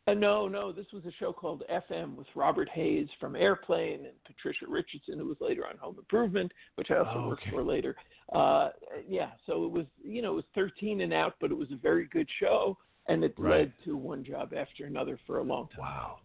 Uh, 0.06 0.14
no, 0.14 0.48
no, 0.48 0.72
this 0.72 0.86
was 0.92 1.04
a 1.04 1.12
show 1.18 1.32
called 1.32 1.62
FM 1.70 2.16
with 2.16 2.26
Robert 2.34 2.68
Hays 2.70 3.06
from 3.20 3.36
Airplane 3.36 4.06
and 4.06 4.14
Patricia 4.24 4.64
Richardson, 4.66 5.18
who 5.18 5.26
was 5.26 5.36
later 5.40 5.66
on 5.66 5.76
Home 5.78 5.96
Improvement, 5.98 6.50
which 6.76 6.90
I 6.90 6.96
also 6.96 7.20
Oh, 7.24 7.28
worked 7.28 7.44
for 7.50 7.62
later. 7.62 7.94
Uh, 8.32 8.70
yeah, 9.06 9.30
so 9.46 9.64
it 9.64 9.70
was, 9.70 9.86
you 10.02 10.22
know, 10.22 10.32
it 10.32 10.36
was 10.36 10.44
13 10.54 11.02
and 11.02 11.12
out, 11.12 11.34
but 11.40 11.50
it 11.50 11.56
was 11.56 11.70
a 11.70 11.76
very 11.76 12.06
good 12.06 12.28
show, 12.40 12.76
and 13.08 13.22
it 13.22 13.34
Right. 13.38 13.50
led 13.50 13.72
to 13.84 13.96
one 13.96 14.24
job 14.24 14.52
after 14.54 14.86
another 14.86 15.18
for 15.26 15.38
a 15.38 15.42
long 15.42 15.68
time. 15.68 15.80
Wow. 15.80 16.18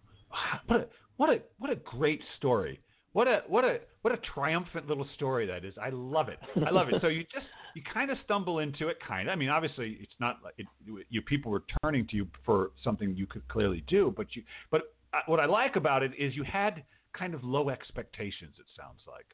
What 0.68 0.82
a 0.82 0.88
what 1.18 1.30
a 1.30 1.42
what 1.60 1.70
a 1.70 1.76
great 1.78 2.22
story. 2.38 2.80
What 3.16 3.30
a 3.30 3.44
what 3.48 3.64
a 3.64 3.80
what 4.02 4.14
a 4.14 4.18
triumphant 4.34 4.90
little 4.90 5.08
story 5.16 5.46
that 5.46 5.64
is. 5.64 5.74
I 5.82 5.88
love 5.90 6.28
it. 6.28 6.38
I 6.68 6.70
love 6.70 6.90
it. 6.90 6.96
So 7.00 7.08
you 7.08 7.24
just 7.34 7.46
you 7.74 7.82
kind 7.94 8.12
of 8.12 8.18
stumble 8.26 8.60
into 8.60 8.90
it, 8.90 8.98
kind 9.08 9.30
of. 9.30 9.32
I 9.32 9.38
mean, 9.38 9.48
obviously 9.48 9.98
it's 10.02 10.12
not 10.20 10.40
like 10.44 10.54
it, 10.58 10.66
you 11.10 11.22
people 11.22 11.50
were 11.50 11.64
turning 11.82 12.06
to 12.08 12.18
you 12.18 12.28
for 12.46 12.72
something 12.84 13.16
you 13.16 13.26
could 13.26 13.48
clearly 13.48 13.86
do, 13.88 14.14
but 14.18 14.36
you 14.36 14.44
but 14.70 14.82
uh, 15.14 15.20
what 15.28 15.40
I 15.40 15.46
like 15.46 15.78
about 15.78 16.04
it 16.04 16.12
is 16.20 16.36
you 16.36 16.44
had 16.44 16.84
kind 17.18 17.34
of 17.34 17.42
low 17.42 17.70
expectations. 17.70 18.56
It 18.60 18.66
sounds 18.78 19.00
like 19.08 19.28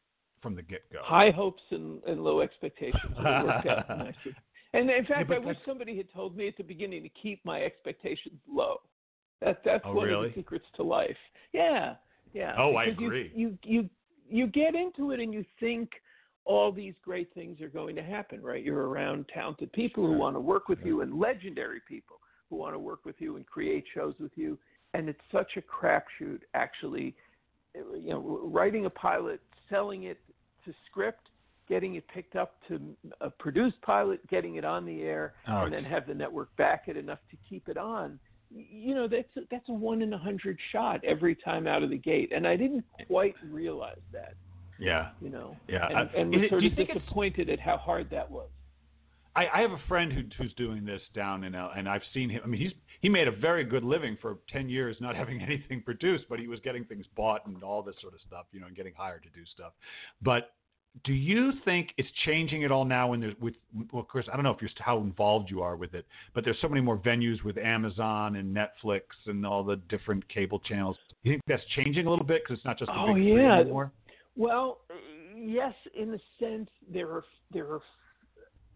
from 0.44 0.56
the 0.56 0.62
get 0.62 0.82
go. 0.94 1.00
High 1.02 1.32
hopes 1.32 1.64
and, 1.72 2.04
and 2.04 2.24
low 2.24 2.42
expectations. 2.42 3.02
and 3.18 3.26
it 3.28 3.46
worked 3.48 3.68
out 3.68 3.90
nicely. 3.98 4.36
And 4.74 4.92
in 4.92 5.06
fact, 5.06 5.28
but 5.28 5.38
I 5.38 5.40
wish 5.40 5.58
somebody 5.66 5.98
had 5.98 6.14
told 6.14 6.38
me 6.38 6.48
at 6.48 6.56
the 6.56 6.64
beginning 6.64 7.02
to 7.02 7.10
keep 7.10 7.44
my 7.44 7.64
expectations 7.64 8.40
low. 8.48 8.78
That 9.42 9.64
that's 9.66 9.84
Oh, 9.88 9.94
one 9.96 10.08
really? 10.08 10.28
of 10.28 10.36
the 10.36 10.40
secrets 10.40 10.66
to 10.76 10.84
life. 10.84 11.18
Yeah, 11.52 11.96
yeah. 12.34 12.56
Oh, 12.58 12.76
I 12.76 12.86
because 12.86 13.00
you- 13.02 13.08
agree. 13.08 13.32
You, 13.36 13.58
you 13.64 13.90
you 14.30 14.48
get 14.48 14.76
into 14.76 15.12
it 15.12 15.20
and 15.20 15.34
you 15.34 15.44
think 15.60 15.90
all 16.46 16.72
these 16.72 16.94
great 17.04 17.34
things 17.34 17.60
are 17.62 17.68
going 17.68 17.96
to 17.98 18.02
happen, 18.02 18.42
right? 18.42 18.64
You're 18.64 18.88
around 18.88 19.26
talented 19.34 19.72
people 19.74 20.06
who 20.08 20.14
want 20.14 20.36
to 20.36 20.40
work 20.40 20.70
with 20.70 20.80
you 20.84 21.02
and 21.02 21.20
legendary 21.20 21.82
people 21.88 22.16
who 22.50 22.56
want 22.56 22.74
to 22.74 22.80
work 22.80 23.04
with 23.06 23.16
you 23.20 23.36
and 23.36 23.46
create 23.46 23.84
shows 23.94 24.16
with 24.20 24.32
you. 24.36 24.58
And 24.94 25.08
it's 25.10 25.20
such 25.32 25.58
a 25.58 25.62
crapshoot, 25.62 26.40
actually. 26.54 27.14
You 27.76 28.10
know, 28.12 28.40
writing 28.44 28.86
a 28.86 28.90
pilot, 28.90 29.42
selling 29.70 30.04
it 30.04 30.20
to 30.66 30.74
script, 30.90 31.30
getting 31.70 31.96
it 31.96 32.06
picked 32.14 32.36
up 32.36 32.56
to 32.70 32.80
a 33.22 33.30
produced 33.30 33.82
pilot, 33.82 34.26
getting 34.30 34.56
it 34.56 34.66
on 34.66 34.86
the 34.86 35.02
air, 35.04 35.34
Oh, 35.48 35.64
and 35.64 35.74
then 35.74 35.84
have 35.84 36.08
the 36.08 36.14
network 36.14 36.56
back 36.58 36.86
it 36.88 36.98
enough 36.98 37.20
to 37.32 37.38
keep 37.50 37.70
it 37.70 37.78
on. 37.78 38.18
You 38.54 38.96
know, 38.96 39.08
that's 39.08 39.30
a, 39.38 39.42
that's 39.50 39.68
a 39.70 39.74
one 39.74 40.02
in 40.02 40.12
a 40.14 40.18
hundred 40.18 40.58
shot 40.72 41.04
every 41.06 41.36
time 41.36 41.68
out 41.68 41.84
of 41.84 41.90
the 41.90 41.98
gate, 41.98 42.32
and 42.36 42.46
I 42.48 42.56
didn't 42.58 42.84
quite 43.08 43.36
realize 43.50 44.00
that. 44.12 44.34
yeah. 44.80 45.10
You 45.22 45.30
know, 45.30 45.56
Yeah. 45.70 45.88
and, 45.88 46.10
and 46.16 46.32
was 46.32 46.42
it- 46.44 46.50
sort 46.50 46.64
you 46.64 46.70
of 46.72 46.76
think 46.76 46.90
it's- 46.90 47.02
disappointed 47.02 47.50
at 47.50 47.60
how 47.60 47.78
hard 47.78 48.10
that 48.10 48.30
was. 48.30 48.50
I, 49.34 49.48
I 49.48 49.62
have 49.62 49.72
a 49.72 49.80
friend 49.88 50.12
who, 50.12 50.24
who's 50.38 50.54
doing 50.56 50.84
this 50.84 51.02
down 51.16 51.46
in 51.46 51.56
L, 51.56 51.72
and 51.74 51.88
I've 51.88 52.02
seen 52.14 52.30
him. 52.30 52.42
I 52.44 52.48
mean, 52.48 52.60
he's 52.60 52.74
he 53.00 53.08
made 53.08 53.30
a 53.30 53.32
very 53.32 53.64
good 53.64 53.84
living 53.84 54.18
for 54.22 54.40
ten 54.52 54.68
years, 54.68 54.98
not 55.00 55.16
having 55.16 55.42
anything 55.42 55.82
produced, 55.82 56.26
but 56.30 56.38
he 56.38 56.48
was 56.50 56.60
getting 56.60 56.84
things 56.84 57.06
bought 57.16 57.46
and 57.46 57.64
all 57.64 57.82
this 57.82 57.96
sort 58.02 58.14
of 58.14 58.20
stuff, 58.28 58.46
you 58.52 58.60
know, 58.60 58.68
and 58.68 58.76
getting 58.76 58.94
hired 58.94 59.24
to 59.24 59.30
do 59.30 59.46
stuff. 59.54 59.72
But 60.22 60.52
do 61.04 61.14
you 61.14 61.54
think 61.64 61.90
it's 61.98 62.10
changing 62.26 62.64
at 62.64 62.72
all 62.72 62.86
now? 62.86 63.10
When 63.10 63.22
there's 63.22 63.36
with 63.40 63.56
well, 63.92 64.02
of 64.02 64.08
course, 64.08 64.26
I 64.32 64.36
don't 64.36 64.44
know 64.44 64.52
if 64.52 64.62
you're 64.62 64.70
how 64.80 65.00
involved 65.00 65.50
you 65.50 65.62
are 65.62 65.76
with 65.76 65.94
it, 65.94 66.06
but 66.34 66.44
there's 66.44 66.58
so 66.62 66.68
many 66.68 66.82
more 66.82 66.98
venues 66.98 67.44
with 67.44 67.58
Amazon 67.58 68.36
and 68.36 68.56
Netflix 68.56 69.02
and 69.26 69.46
all 69.46 69.64
the 69.64 69.78
different 69.90 70.28
cable 70.30 70.60
channels. 70.60 70.98
You 71.24 71.34
think 71.34 71.42
that's 71.48 71.64
changing 71.76 72.08
a 72.08 72.10
little 72.10 72.26
bit 72.26 72.44
because 72.44 72.58
it's 72.58 72.66
not 72.66 72.78
just 72.78 72.92
the 72.92 72.98
Oh, 72.98 73.14
big 73.14 73.24
three 73.24 73.42
yeah. 73.42 73.60
anymore? 73.60 73.92
Well, 74.36 74.80
yes, 75.36 75.74
in 75.98 76.14
a 76.14 76.20
sense, 76.40 76.70
there 76.92 77.10
are 77.10 77.24
there 77.52 77.68
are. 77.68 77.82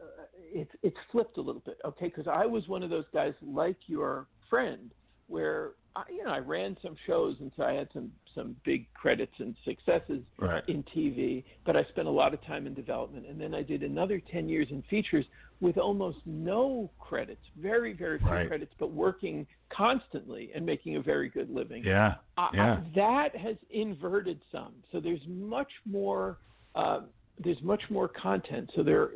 Uh, 0.01 0.05
it's 0.53 0.71
it's 0.83 0.97
flipped 1.11 1.37
a 1.37 1.41
little 1.41 1.61
bit, 1.65 1.77
okay? 1.85 2.05
Because 2.05 2.27
I 2.27 2.45
was 2.45 2.67
one 2.67 2.83
of 2.83 2.89
those 2.89 3.05
guys 3.13 3.33
like 3.41 3.77
your 3.87 4.27
friend, 4.49 4.91
where 5.27 5.71
I, 5.95 6.03
you 6.09 6.23
know 6.23 6.31
I 6.31 6.39
ran 6.39 6.77
some 6.81 6.95
shows, 7.07 7.35
and 7.39 7.51
so 7.55 7.63
I 7.63 7.73
had 7.73 7.87
some 7.93 8.11
some 8.33 8.55
big 8.65 8.85
credits 8.93 9.31
and 9.39 9.55
successes 9.63 10.21
Right. 10.37 10.63
in 10.67 10.83
TV, 10.95 11.43
but 11.65 11.75
I 11.77 11.83
spent 11.85 12.07
a 12.07 12.11
lot 12.11 12.33
of 12.33 12.43
time 12.43 12.67
in 12.67 12.73
development, 12.73 13.25
and 13.27 13.39
then 13.39 13.53
I 13.53 13.63
did 13.63 13.81
another 13.83 14.21
ten 14.31 14.49
years 14.49 14.67
in 14.71 14.81
features 14.83 15.25
with 15.61 15.77
almost 15.77 16.17
no 16.25 16.89
credits, 16.99 17.41
very 17.57 17.93
very 17.93 18.19
few 18.19 18.27
Right. 18.27 18.47
credits, 18.47 18.73
but 18.77 18.91
working 18.91 19.47
constantly 19.69 20.51
and 20.53 20.65
making 20.65 20.97
a 20.97 21.01
very 21.01 21.29
good 21.29 21.49
living. 21.49 21.83
Yeah. 21.83 22.15
I- 22.37 22.43
I- 22.47 22.55
Yeah. 22.55 22.81
that 22.95 23.35
has 23.35 23.55
inverted 23.69 24.39
some. 24.51 24.73
So 24.91 24.99
there's 24.99 25.25
much 25.27 25.71
more. 25.85 26.37
Uh, 26.75 27.01
there's 27.39 27.61
much 27.61 27.89
more 27.89 28.07
content. 28.09 28.69
So 28.75 28.83
there, 28.83 29.11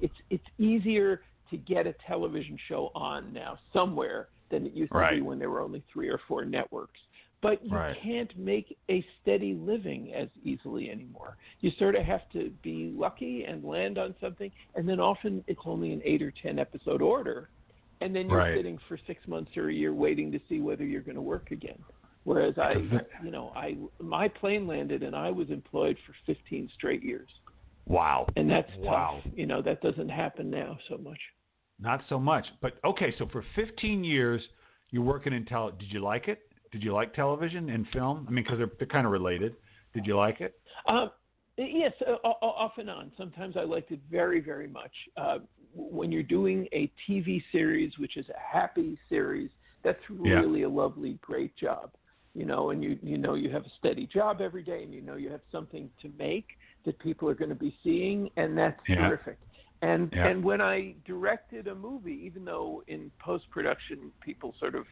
it's 0.00 0.14
it's 0.30 0.44
easier 0.58 1.22
to 1.50 1.56
get 1.58 1.86
a 1.86 1.92
television 2.06 2.56
show 2.68 2.90
on 2.94 3.30
now 3.34 3.58
somewhere 3.74 4.28
than 4.52 4.66
it 4.66 4.72
used 4.74 4.92
to 4.92 4.98
be 5.16 5.20
when 5.22 5.40
there 5.40 5.50
were 5.50 5.60
only 5.62 5.82
three 5.92 6.08
or 6.08 6.20
four 6.28 6.44
networks. 6.44 7.00
But 7.40 7.64
you 7.64 7.72
Right. 7.72 7.96
can't 8.04 8.32
make 8.38 8.78
a 8.88 9.04
steady 9.20 9.54
living 9.54 10.12
as 10.14 10.28
easily 10.44 10.90
anymore. 10.90 11.36
You 11.58 11.72
sort 11.76 11.96
of 11.96 12.04
have 12.04 12.20
to 12.34 12.50
be 12.62 12.92
lucky 12.96 13.44
and 13.44 13.64
land 13.64 13.98
on 13.98 14.14
something, 14.20 14.52
and 14.76 14.88
then 14.88 15.00
often 15.00 15.42
it's 15.48 15.60
only 15.66 15.92
an 15.92 16.02
eight 16.04 16.22
or 16.22 16.32
ten 16.40 16.60
episode 16.60 17.02
order. 17.02 17.48
and 18.00 18.14
then 18.16 18.28
you're 18.28 18.38
Right. 18.38 18.56
sitting 18.56 18.78
for 18.88 18.98
six 19.06 19.26
months 19.28 19.56
or 19.56 19.68
a 19.68 19.72
year 19.72 19.94
waiting 19.94 20.32
to 20.32 20.40
see 20.48 20.58
whether 20.60 20.84
you're 20.84 21.02
going 21.02 21.14
to 21.14 21.22
work 21.22 21.52
again. 21.52 21.78
Whereas 22.24 22.58
I, 22.58 22.72
you 23.24 23.30
know, 23.30 23.52
I 23.54 23.76
my 24.00 24.26
plane 24.28 24.66
landed 24.66 25.02
and 25.04 25.14
I 25.14 25.30
was 25.30 25.50
employed 25.50 25.96
for 26.04 26.12
15 26.26 26.68
straight 26.74 27.02
years, 27.04 27.30
Wow. 27.86 28.26
and 28.36 28.50
that's 28.50 28.70
Wow. 28.78 29.22
tough. 29.22 29.32
You 29.36 29.46
know, 29.46 29.62
that 29.62 29.80
doesn't 29.82 30.08
happen 30.08 30.50
now 30.50 30.76
so 30.88 30.98
much. 30.98 31.20
Not 31.82 32.00
so 32.08 32.18
much. 32.18 32.46
But 32.60 32.74
okay, 32.84 33.12
so 33.18 33.26
for 33.32 33.44
15 33.56 34.04
years 34.04 34.40
you're 34.90 35.02
working 35.02 35.32
in 35.32 35.44
tele. 35.44 35.72
Did 35.78 35.92
you 35.92 36.00
like 36.00 36.28
it? 36.28 36.40
Did 36.70 36.82
you 36.82 36.92
like 36.92 37.12
television 37.14 37.70
and 37.70 37.86
film? 37.88 38.24
I 38.28 38.30
mean, 38.30 38.44
because 38.44 38.58
they're 38.58 38.70
they're 38.78 38.86
kind 38.86 39.04
of 39.06 39.12
related. 39.12 39.56
Did 39.94 40.06
you 40.06 40.16
like 40.16 40.40
it? 40.40 40.54
Um, 40.86 41.10
yes, 41.58 41.92
uh, 42.06 42.12
off 42.26 42.72
and 42.78 42.88
on. 42.88 43.12
Sometimes 43.18 43.56
I 43.56 43.64
liked 43.64 43.90
it 43.90 44.00
very, 44.10 44.40
very 44.40 44.68
much. 44.68 44.92
Uh, 45.16 45.38
when 45.74 46.12
you're 46.12 46.22
doing 46.22 46.66
a 46.72 46.90
TV 47.08 47.42
series, 47.50 47.92
which 47.98 48.16
is 48.16 48.26
a 48.28 48.38
happy 48.58 48.98
series, 49.08 49.50
that's 49.82 50.00
Yeah. 50.08 50.40
really 50.40 50.62
a 50.62 50.68
lovely, 50.68 51.14
great 51.20 51.54
job. 51.56 51.90
You 52.34 52.46
know, 52.46 52.70
and 52.70 52.82
you 52.82 52.98
you 53.02 53.18
know 53.18 53.34
you 53.34 53.50
have 53.50 53.64
a 53.66 53.70
steady 53.78 54.06
job 54.06 54.40
every 54.40 54.62
day, 54.62 54.82
and 54.84 54.94
you 54.94 55.02
know 55.02 55.16
you 55.16 55.30
have 55.30 55.42
something 55.50 55.90
to 56.00 56.10
make 56.18 56.46
that 56.86 56.98
people 57.00 57.28
are 57.28 57.34
going 57.34 57.50
to 57.50 57.54
be 57.54 57.76
seeing, 57.82 58.30
and 58.36 58.56
that's 58.56 58.80
Yeah. 58.88 58.96
terrific. 59.08 59.38
And 59.82 60.10
Yeah. 60.12 60.28
and 60.28 60.44
when 60.44 60.60
I 60.60 60.94
directed 61.04 61.66
a 61.68 61.74
movie, 61.74 62.20
even 62.24 62.44
though 62.44 62.82
in 62.86 63.10
post 63.20 63.50
production 63.50 64.12
people 64.22 64.54
sort 64.58 64.74
of 64.74 64.86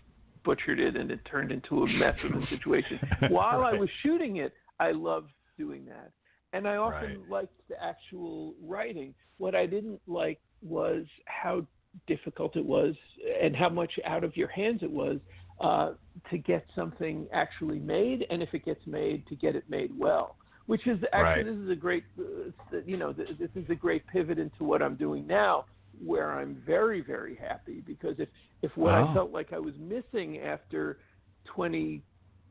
butchered 0.45 0.81
it 0.81 0.97
and 0.97 1.11
it 1.11 1.21
turned 1.25 1.53
into 1.53 1.83
a 1.85 1.87
mess 1.87 2.17
of 2.25 2.33
a 2.43 2.47
situation, 2.51 2.99
while 3.29 3.63
I 3.65 3.73
was 3.73 3.89
shooting 4.03 4.37
it, 4.37 4.53
I 4.81 4.91
loved 4.93 5.33
doing 5.57 5.85
that. 5.87 6.11
And 6.53 6.67
I 6.67 6.77
often 6.77 7.11
Right. 7.21 7.29
liked 7.31 7.61
the 7.69 7.83
actual 7.83 8.55
writing. 8.63 9.15
What 9.39 9.55
I 9.55 9.67
didn't 9.67 10.01
like 10.09 10.41
was 10.63 11.05
how 11.27 11.67
difficult 12.07 12.57
it 12.57 12.65
was 12.65 12.95
and 13.41 13.55
how 13.55 13.69
much 13.69 13.93
out 14.05 14.25
of 14.25 14.37
your 14.37 14.49
hands 14.49 14.83
it 14.83 14.91
was 14.91 15.19
uh, 15.61 15.93
to 16.31 16.39
get 16.39 16.65
something 16.75 17.29
actually 17.33 17.79
made, 17.79 18.27
and 18.31 18.43
if 18.43 18.53
it 18.55 18.65
gets 18.65 18.85
made, 18.87 19.27
to 19.29 19.37
get 19.37 19.55
it 19.55 19.65
made 19.69 19.91
well. 19.97 20.37
Which 20.67 20.87
is 20.87 20.99
actually 21.13 21.45
Right. 21.45 21.45
this 21.47 21.57
is 21.57 21.71
a 21.71 21.77
great, 21.77 22.05
uh, 22.19 22.79
you 22.87 22.97
know, 22.97 23.13
th- 23.13 23.37
this 23.39 23.51
is 23.57 23.69
a 23.71 23.75
great 23.75 24.07
pivot 24.07 24.39
into 24.39 24.63
what 24.65 24.83
I'm 24.83 24.95
doing 24.97 25.27
now, 25.27 25.65
where 26.05 26.31
I'm 26.33 26.55
very 26.67 27.01
very 27.01 27.35
happy 27.35 27.83
because 27.87 28.19
if 28.21 28.29
if 28.63 28.77
what 28.77 28.95
Oh. 28.95 29.05
I 29.09 29.15
felt 29.15 29.33
like 29.33 29.53
I 29.53 29.59
was 29.59 29.77
missing 29.79 30.39
after 30.39 30.99
20 31.47 32.03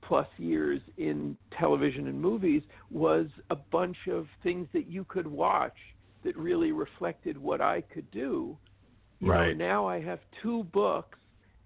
plus 0.01 0.27
years 0.37 0.81
in 0.97 1.37
television 1.51 2.07
and 2.07 2.19
movies 2.19 2.63
was 2.89 3.27
a 3.49 3.55
bunch 3.55 4.07
of 4.07 4.27
things 4.43 4.67
that 4.73 4.87
you 4.87 5.03
could 5.05 5.27
watch 5.27 5.77
that 6.23 6.35
really 6.37 6.71
reflected 6.71 7.37
what 7.37 7.61
I 7.61 7.81
could 7.81 8.09
do. 8.11 8.57
You 9.19 9.31
Right. 9.31 9.55
know, 9.57 9.65
now 9.65 9.87
I 9.87 9.99
have 10.01 10.19
two 10.41 10.63
books 10.65 11.19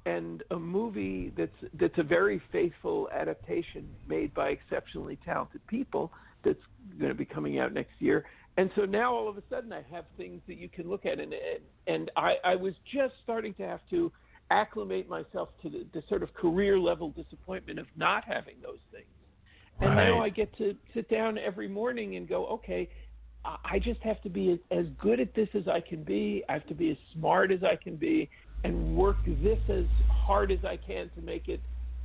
and 0.05 0.43
a 0.51 0.59
movie 0.59 1.29
that's 1.37 1.55
that's 1.75 1.97
a 1.97 2.03
very 2.03 2.39
faithful 2.51 3.09
adaptation 3.11 3.87
made 4.07 4.33
by 4.33 4.49
exceptionally 4.49 5.15
talented 5.17 5.65
people 5.67 6.11
that's 6.43 6.59
going 6.99 7.11
to 7.11 7.17
be 7.17 7.25
coming 7.25 7.59
out 7.59 7.73
next 7.73 7.93
year. 7.99 8.25
And 8.57 8.69
so 8.75 8.85
now 8.85 9.13
all 9.13 9.27
of 9.27 9.37
a 9.37 9.43
sudden 9.49 9.73
I 9.73 9.81
have 9.91 10.05
things 10.15 10.41
that 10.47 10.57
you 10.57 10.69
can 10.69 10.89
look 10.89 11.05
at 11.05 11.19
and 11.19 11.33
and, 11.33 11.61
and 11.87 12.11
I, 12.15 12.35
I 12.43 12.55
was 12.55 12.73
just 12.93 13.13
starting 13.23 13.53
to 13.55 13.63
have 13.63 13.79
to 13.89 14.11
acclimate 14.51 15.09
myself 15.09 15.49
to 15.63 15.69
the, 15.69 15.85
the 15.93 16.03
sort 16.07 16.21
of 16.21 16.33
career 16.35 16.77
level 16.77 17.09
disappointment 17.09 17.79
of 17.79 17.87
not 17.95 18.23
having 18.25 18.55
those 18.61 18.79
things. 18.91 19.05
And 19.81 19.95
now 19.95 20.21
I 20.21 20.29
get 20.29 20.55
to 20.59 20.75
sit 20.93 21.09
down 21.09 21.39
every 21.39 21.67
morning 21.67 22.15
and 22.15 22.29
go, 22.29 22.45
okay, 22.45 22.89
I 23.43 23.79
just 23.79 23.99
have 24.01 24.21
to 24.21 24.29
be 24.29 24.61
as 24.71 24.85
good 25.01 25.19
at 25.19 25.33
this 25.33 25.49
as 25.53 25.67
I 25.67 25.81
can 25.81 26.03
be. 26.03 26.43
I 26.47 26.53
have 26.53 26.67
to 26.67 26.75
be 26.75 26.91
as 26.91 26.97
smart 27.13 27.51
as 27.51 27.63
I 27.63 27.75
can 27.75 27.95
be 27.95 28.29
and 28.63 28.95
work 28.95 29.17
this 29.25 29.59
as 29.69 29.85
hard 30.09 30.51
as 30.51 30.63
I 30.63 30.77
can 30.77 31.09
to 31.15 31.21
make 31.21 31.49
it 31.49 31.59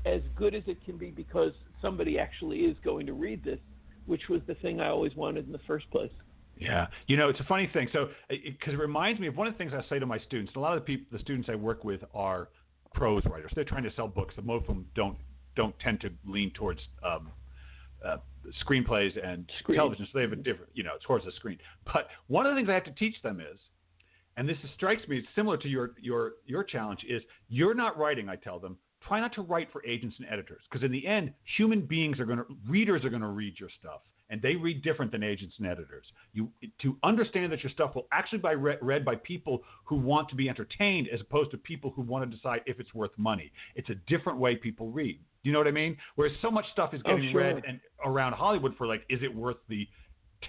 as 0.04 0.20
good 0.34 0.54
as 0.54 0.62
it 0.66 0.84
can 0.84 0.96
be 0.96 1.10
because 1.10 1.52
somebody 1.80 2.18
actually 2.18 2.60
is 2.60 2.76
going 2.82 3.06
to 3.06 3.12
read 3.12 3.44
this, 3.44 3.60
which 4.08 4.28
was 4.28 4.40
the 4.46 4.54
thing 4.54 4.80
I 4.80 4.88
always 4.88 5.14
wanted 5.14 5.46
in 5.46 5.52
the 5.52 5.60
first 5.66 5.90
place. 5.90 6.10
Yeah, 6.56 6.86
you 7.06 7.16
know, 7.16 7.28
it's 7.28 7.38
a 7.38 7.44
funny 7.44 7.70
thing. 7.72 7.88
So, 7.92 8.08
because 8.28 8.74
it, 8.74 8.78
reminds 8.78 9.20
me 9.20 9.28
of 9.28 9.36
one 9.36 9.46
of 9.46 9.54
the 9.54 9.58
things 9.58 9.72
I 9.72 9.88
say 9.88 10.00
to 10.00 10.06
my 10.06 10.18
students. 10.18 10.52
A 10.56 10.58
lot 10.58 10.76
of 10.76 10.82
the 10.82 10.86
people, 10.86 11.06
the 11.16 11.22
students 11.22 11.48
I 11.48 11.54
work 11.54 11.84
with, 11.84 12.00
are 12.14 12.48
prose 12.94 13.22
writers. 13.26 13.52
They're 13.54 13.64
trying 13.64 13.84
to 13.84 13.92
sell 13.94 14.08
books. 14.08 14.34
But 14.34 14.44
most 14.44 14.62
of 14.62 14.68
them 14.68 14.86
don't 14.94 15.16
don't 15.54 15.78
tend 15.78 16.00
to 16.00 16.10
lean 16.26 16.50
towards 16.52 16.80
um, 17.04 17.30
uh, 18.04 18.16
screenplays 18.64 19.12
and 19.24 19.48
Screen. 19.60 19.76
television. 19.76 20.06
So 20.12 20.18
they 20.18 20.22
have 20.22 20.32
a 20.32 20.36
different, 20.36 20.70
you 20.74 20.82
know, 20.82 20.94
towards 21.06 21.24
the 21.24 21.32
screen. 21.32 21.58
But 21.92 22.08
one 22.26 22.46
of 22.46 22.52
the 22.52 22.58
things 22.58 22.68
I 22.68 22.74
have 22.74 22.84
to 22.84 22.92
teach 22.92 23.20
them 23.22 23.40
is, 23.40 23.58
and 24.36 24.48
this 24.48 24.56
is, 24.64 24.70
strikes 24.74 25.06
me, 25.08 25.18
it's 25.18 25.28
similar 25.36 25.58
to 25.58 25.68
your 25.68 25.92
your 26.00 26.32
your 26.44 26.64
challenge. 26.64 27.00
Is 27.08 27.22
you're 27.48 27.74
not 27.74 27.96
writing. 27.98 28.28
I 28.28 28.36
tell 28.36 28.58
them. 28.58 28.78
Try 29.08 29.20
not 29.20 29.34
to 29.34 29.42
write 29.42 29.72
for 29.72 29.84
agents 29.86 30.16
and 30.18 30.28
editors 30.30 30.60
because 30.70 30.84
in 30.84 30.92
the 30.92 31.06
end, 31.06 31.32
human 31.56 31.80
beings 31.80 32.20
are 32.20 32.26
going 32.26 32.38
to 32.38 32.44
readers 32.68 33.04
are 33.04 33.10
going 33.10 33.22
to 33.22 33.28
read 33.28 33.58
your 33.58 33.70
stuff 33.80 34.02
and 34.30 34.42
they 34.42 34.54
read 34.54 34.82
different 34.82 35.10
than 35.10 35.22
agents 35.22 35.54
and 35.58 35.66
editors. 35.66 36.04
You 36.34 36.50
to 36.82 36.96
understand 37.02 37.50
that 37.52 37.62
your 37.62 37.72
stuff 37.72 37.94
will 37.94 38.06
actually 38.12 38.40
be 38.40 38.54
read, 38.54 38.78
read 38.82 39.04
by 39.04 39.16
people 39.16 39.62
who 39.84 39.96
want 39.96 40.28
to 40.28 40.34
be 40.36 40.48
entertained 40.48 41.08
as 41.12 41.20
opposed 41.22 41.50
to 41.52 41.56
people 41.56 41.90
who 41.96 42.02
want 42.02 42.30
to 42.30 42.36
decide 42.36 42.60
if 42.66 42.78
it's 42.78 42.92
worth 42.92 43.12
money. 43.16 43.50
It's 43.74 43.88
a 43.88 43.94
different 44.06 44.38
way 44.38 44.56
people 44.56 44.90
read. 44.90 45.18
You 45.42 45.52
know 45.52 45.58
what 45.58 45.68
I 45.68 45.70
mean? 45.72 45.96
Whereas 46.16 46.34
so 46.42 46.50
much 46.50 46.66
stuff 46.72 46.92
is 46.92 47.00
Oh, 47.06 47.16
getting 47.16 47.32
sure. 47.32 47.40
read 47.40 47.62
and 47.66 47.80
around 48.04 48.34
Hollywood 48.34 48.76
for 48.76 48.86
like, 48.86 49.04
is 49.08 49.20
it 49.22 49.34
worth 49.34 49.56
the 49.68 49.88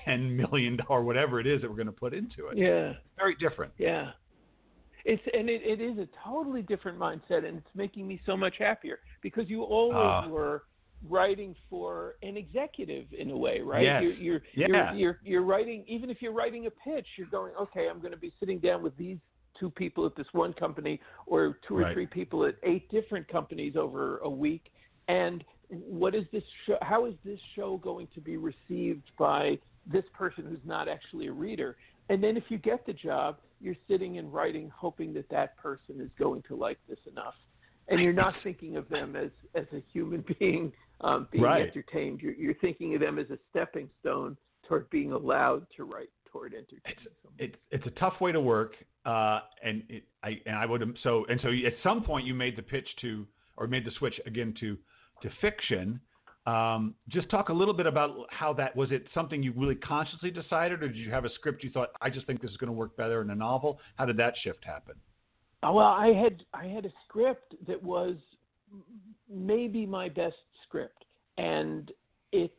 ten 0.06 0.36
million 0.36 0.78
dollar 0.78 1.02
whatever 1.04 1.40
it 1.40 1.48
is 1.48 1.62
that 1.62 1.70
we're 1.70 1.78
going 1.78 1.86
to 1.88 1.94
put 1.94 2.14
into 2.14 2.48
it? 2.48 2.58
Yeah. 2.58 2.94
Very 3.18 3.36
different. 3.36 3.72
Yeah. 3.78 4.12
It's 5.10 5.24
and 5.34 5.50
it, 5.50 5.62
it 5.64 5.82
is 5.82 5.98
a 5.98 6.08
totally 6.24 6.62
different 6.62 7.00
mindset 7.00 7.44
and 7.48 7.58
it's 7.58 7.76
making 7.76 8.08
me 8.08 8.22
so 8.28 8.38
much 8.38 8.56
happier 8.60 9.00
because 9.24 9.50
you 9.50 9.64
always 9.64 9.98
Ah. 9.98 10.28
were 10.28 10.64
writing 11.08 11.56
for 11.70 12.16
an 12.22 12.36
executive 12.38 13.06
in 13.18 13.32
a 13.32 13.38
way, 13.38 13.62
right? 13.62 13.84
Yes. 13.84 14.04
You're 14.04 14.14
you're, 14.14 14.42
Yeah. 14.54 14.68
you're 14.68 14.94
you're 15.00 15.20
you're 15.24 15.42
writing 15.42 15.84
even 15.88 16.10
if 16.12 16.22
you're 16.22 16.34
writing 16.34 16.68
a 16.68 16.72
pitch, 16.72 17.08
you're 17.18 17.28
going, 17.28 17.54
Okay, 17.60 17.88
I'm 17.90 18.00
gonna 18.00 18.18
be 18.18 18.32
sitting 18.40 18.60
down 18.60 18.84
with 18.84 18.96
these 18.98 19.18
two 19.60 19.72
people 19.72 20.06
at 20.06 20.16
this 20.16 20.28
one 20.34 20.54
company 20.54 21.00
or 21.26 21.58
two 21.68 21.78
or 21.78 21.82
Right. 21.82 21.94
three 21.94 22.06
people 22.08 22.46
at 22.46 22.56
eight 22.64 22.88
different 22.92 23.28
companies 23.28 23.76
over 23.76 24.20
a 24.20 24.30
week 24.30 24.72
and 25.08 25.44
what 25.70 26.14
is 26.16 26.26
this 26.32 26.44
show 26.66 26.78
how 26.84 27.06
is 27.06 27.16
this 27.26 27.40
show 27.56 27.78
going 27.78 28.08
to 28.14 28.22
be 28.22 28.38
received 28.38 29.10
by 29.18 29.58
this 29.86 30.04
person 30.14 30.46
who's 30.48 30.60
not 30.66 30.88
actually 30.88 31.28
a 31.28 31.32
reader 31.32 31.78
and 32.10 32.24
then 32.24 32.38
if 32.38 32.44
you 32.50 32.58
get 32.58 32.86
the 32.86 32.94
job 32.94 33.38
you're 33.62 33.76
sitting 33.88 34.18
and 34.18 34.34
writing 34.34 34.72
hoping 34.76 35.14
that 35.14 35.30
that 35.30 35.58
person 35.58 36.00
is 36.00 36.10
going 36.18 36.42
to 36.48 36.56
like 36.56 36.80
this 36.88 37.00
enough 37.10 37.36
and 37.88 38.00
you're 38.00 38.14
not 38.14 38.34
thinking 38.44 38.78
of 38.78 38.88
them 38.90 39.16
as 39.16 39.32
as 39.56 39.66
a 39.74 39.82
human 39.92 40.24
being 40.40 40.72
um, 41.02 41.28
being 41.32 41.44
Right. 41.44 41.68
entertained 41.68 42.22
you're, 42.22 42.34
you're 42.34 42.56
thinking 42.56 42.96
of 42.96 43.02
them 43.02 43.20
as 43.20 43.30
a 43.30 43.38
stepping 43.50 43.90
stone 44.02 44.38
toward 44.68 44.90
being 44.90 45.12
allowed 45.12 45.66
to 45.76 45.84
write 45.84 46.10
toward 46.32 46.54
entertaining 46.54 47.10
someone. 47.22 47.36
It's 47.38 47.56
it's 47.72 47.86
a 47.86 48.00
tough 48.00 48.22
way 48.22 48.32
to 48.32 48.40
work, 48.40 48.76
uh, 49.06 49.40
and 49.64 49.84
it, 49.90 50.04
I 50.24 50.40
and 50.46 50.56
I 50.56 50.66
would 50.66 50.82
so 51.04 51.26
and 51.30 51.40
so 51.42 51.50
at 51.50 51.74
some 51.84 52.04
point 52.04 52.26
you 52.26 52.34
made 52.34 52.56
the 52.56 52.62
pitch 52.62 52.88
to 53.02 53.26
or 53.58 53.68
made 53.68 53.86
the 53.86 53.92
switch 53.98 54.20
again 54.26 54.54
to 54.60 54.78
to 55.24 55.30
fiction. 55.42 56.00
Um, 56.46 56.96
just 57.10 57.30
talk 57.30 57.50
a 57.50 57.54
little 57.54 57.74
bit 57.74 57.86
about 57.86 58.12
how 58.32 58.54
that 58.54 58.76
was. 58.76 58.92
It 58.92 59.06
something 59.14 59.44
you 59.44 59.54
really 59.56 59.76
consciously 59.76 60.32
decided, 60.32 60.82
or 60.82 60.88
did 60.88 60.98
you 60.98 61.12
have 61.12 61.26
a 61.26 61.30
script 61.36 61.64
you 61.64 61.70
thought 61.70 61.90
I 62.02 62.10
just 62.10 62.26
think 62.28 62.42
this 62.42 62.52
is 62.52 62.58
going 62.58 62.70
to 62.70 62.74
work 62.74 62.96
better 62.98 63.22
in 63.22 63.30
a 63.30 63.36
novel? 63.36 63.80
How 63.98 64.06
did 64.06 64.18
that 64.18 64.34
shift 64.44 64.64
happen? 64.64 64.96
Uh, 65.62 65.72
Well, 65.74 65.88
I 65.88 66.14
had 66.14 66.44
I 66.54 66.66
had 66.66 66.86
a 66.86 66.92
script 67.08 67.56
that 67.68 67.82
was 67.82 68.16
maybe 69.30 69.86
my 69.86 70.10
best 70.10 70.38
script, 70.64 71.06
and 71.38 71.92
it 72.32 72.54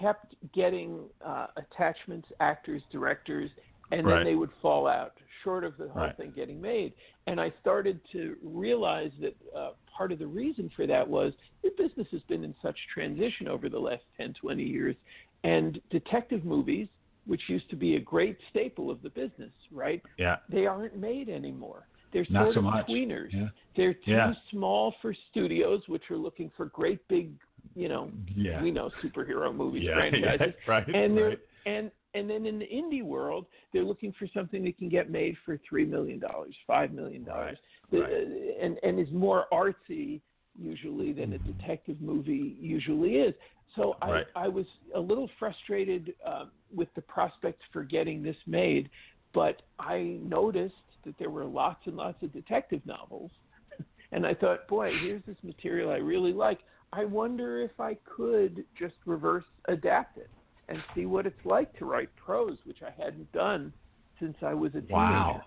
kept 0.00 0.34
getting 0.54 1.08
uh, 1.24 1.48
attachments, 1.56 2.28
actors, 2.40 2.82
directors, 2.92 3.50
and 3.92 4.06
Right. 4.06 4.16
then 4.16 4.24
they 4.24 4.34
would 4.34 4.50
fall 4.60 4.86
out, 4.86 5.12
short 5.42 5.64
of 5.64 5.76
the 5.76 5.88
whole 5.88 6.02
Right. 6.02 6.16
thing 6.16 6.32
getting 6.32 6.60
made. 6.60 6.94
And 7.26 7.40
I 7.40 7.52
started 7.60 8.00
to 8.12 8.36
realize 8.42 9.12
that 9.20 9.36
uh, 9.54 9.72
part 9.96 10.12
of 10.12 10.18
the 10.18 10.26
reason 10.26 10.70
for 10.76 10.86
that 10.86 11.06
was 11.08 11.32
the 11.62 11.70
business 11.78 12.06
has 12.12 12.20
been 12.22 12.44
in 12.44 12.54
such 12.62 12.76
transition 12.92 13.48
over 13.48 13.68
the 13.68 13.78
last 13.78 14.02
10, 14.18 14.34
20 14.40 14.62
years, 14.62 14.96
and 15.44 15.80
detective 15.90 16.44
movies, 16.44 16.88
which 17.26 17.40
used 17.48 17.68
to 17.70 17.76
be 17.76 17.96
a 17.96 18.00
great 18.00 18.38
staple 18.50 18.90
of 18.90 19.02
the 19.02 19.10
business, 19.10 19.52
right? 19.72 20.02
Yeah, 20.18 20.36
they 20.48 20.66
aren't 20.66 20.96
made 20.96 21.28
anymore. 21.28 21.86
They're 22.12 22.26
Not 22.30 22.44
sort 22.44 22.54
so 22.54 22.58
of 22.60 22.64
much. 22.64 22.86
tweeners. 22.86 23.32
Yeah. 23.32 23.48
They're 23.76 23.94
too 23.94 24.12
Yeah. 24.12 24.32
small 24.50 24.94
for 25.02 25.12
studios, 25.30 25.82
which 25.88 26.10
are 26.10 26.16
looking 26.16 26.50
for 26.56 26.66
great 26.66 27.06
big, 27.08 27.32
you 27.74 27.88
know, 27.88 28.10
yeah, 28.34 28.62
we 28.62 28.70
know 28.70 28.90
superhero 29.02 29.54
movies 29.54 29.82
yeah, 29.84 29.94
franchises. 30.10 30.54
right, 30.68 30.86
and 30.86 31.16
they're 31.16 31.28
right. 31.30 31.38
and 31.66 31.90
and 32.14 32.30
then 32.30 32.46
in 32.46 32.58
the 32.58 32.66
indie 32.66 33.02
world, 33.02 33.44
they're 33.72 33.84
looking 33.84 34.12
for 34.18 34.26
something 34.32 34.64
that 34.64 34.78
can 34.78 34.88
get 34.88 35.10
made 35.10 35.36
for 35.44 35.58
three 35.68 35.84
million 35.84 36.18
dollars, 36.18 36.54
five 36.66 36.92
million 36.92 37.24
dollars, 37.24 37.58
Right, 37.58 37.58
right. 37.92 38.12
and 38.60 38.78
and 38.82 38.98
is 38.98 39.12
more 39.12 39.46
artsy 39.52 40.20
usually 40.58 41.12
than 41.12 41.34
a 41.34 41.38
detective 41.38 42.00
movie 42.00 42.56
usually 42.60 43.16
is. 43.16 43.34
So 43.74 43.96
I 44.00 44.10
Right. 44.10 44.26
I 44.34 44.48
was 44.48 44.66
a 44.94 45.00
little 45.00 45.28
frustrated 45.38 46.14
um, 46.24 46.50
with 46.74 46.92
the 46.94 47.02
prospects 47.02 47.62
for 47.72 47.84
getting 47.84 48.22
this 48.22 48.36
made, 48.46 48.90
but 49.34 49.62
I 49.78 50.18
noticed 50.22 50.74
that 51.04 51.16
there 51.18 51.30
were 51.30 51.44
lots 51.44 51.86
and 51.86 51.96
lots 51.96 52.22
of 52.22 52.32
detective 52.32 52.84
novels, 52.86 53.30
and 54.12 54.26
I 54.26 54.34
thought, 54.34 54.66
boy, 54.66 54.92
here's 55.02 55.22
this 55.26 55.36
material 55.42 55.90
I 55.90 55.96
really 55.96 56.32
like. 56.32 56.60
I 56.92 57.04
wonder 57.04 57.60
if 57.60 57.78
I 57.78 57.94
could 58.04 58.64
just 58.78 58.94
reverse 59.04 59.44
adapt 59.68 60.16
it 60.16 60.30
and 60.68 60.82
see 60.94 61.06
what 61.06 61.26
it's 61.26 61.44
like 61.44 61.76
to 61.78 61.84
write 61.84 62.08
prose, 62.16 62.58
which 62.64 62.78
I 62.82 62.90
hadn't 62.90 63.30
done 63.32 63.72
since 64.18 64.36
I 64.42 64.54
was 64.54 64.70
a 64.70 64.80
teenager. 64.80 64.94
Wow. 64.94 65.42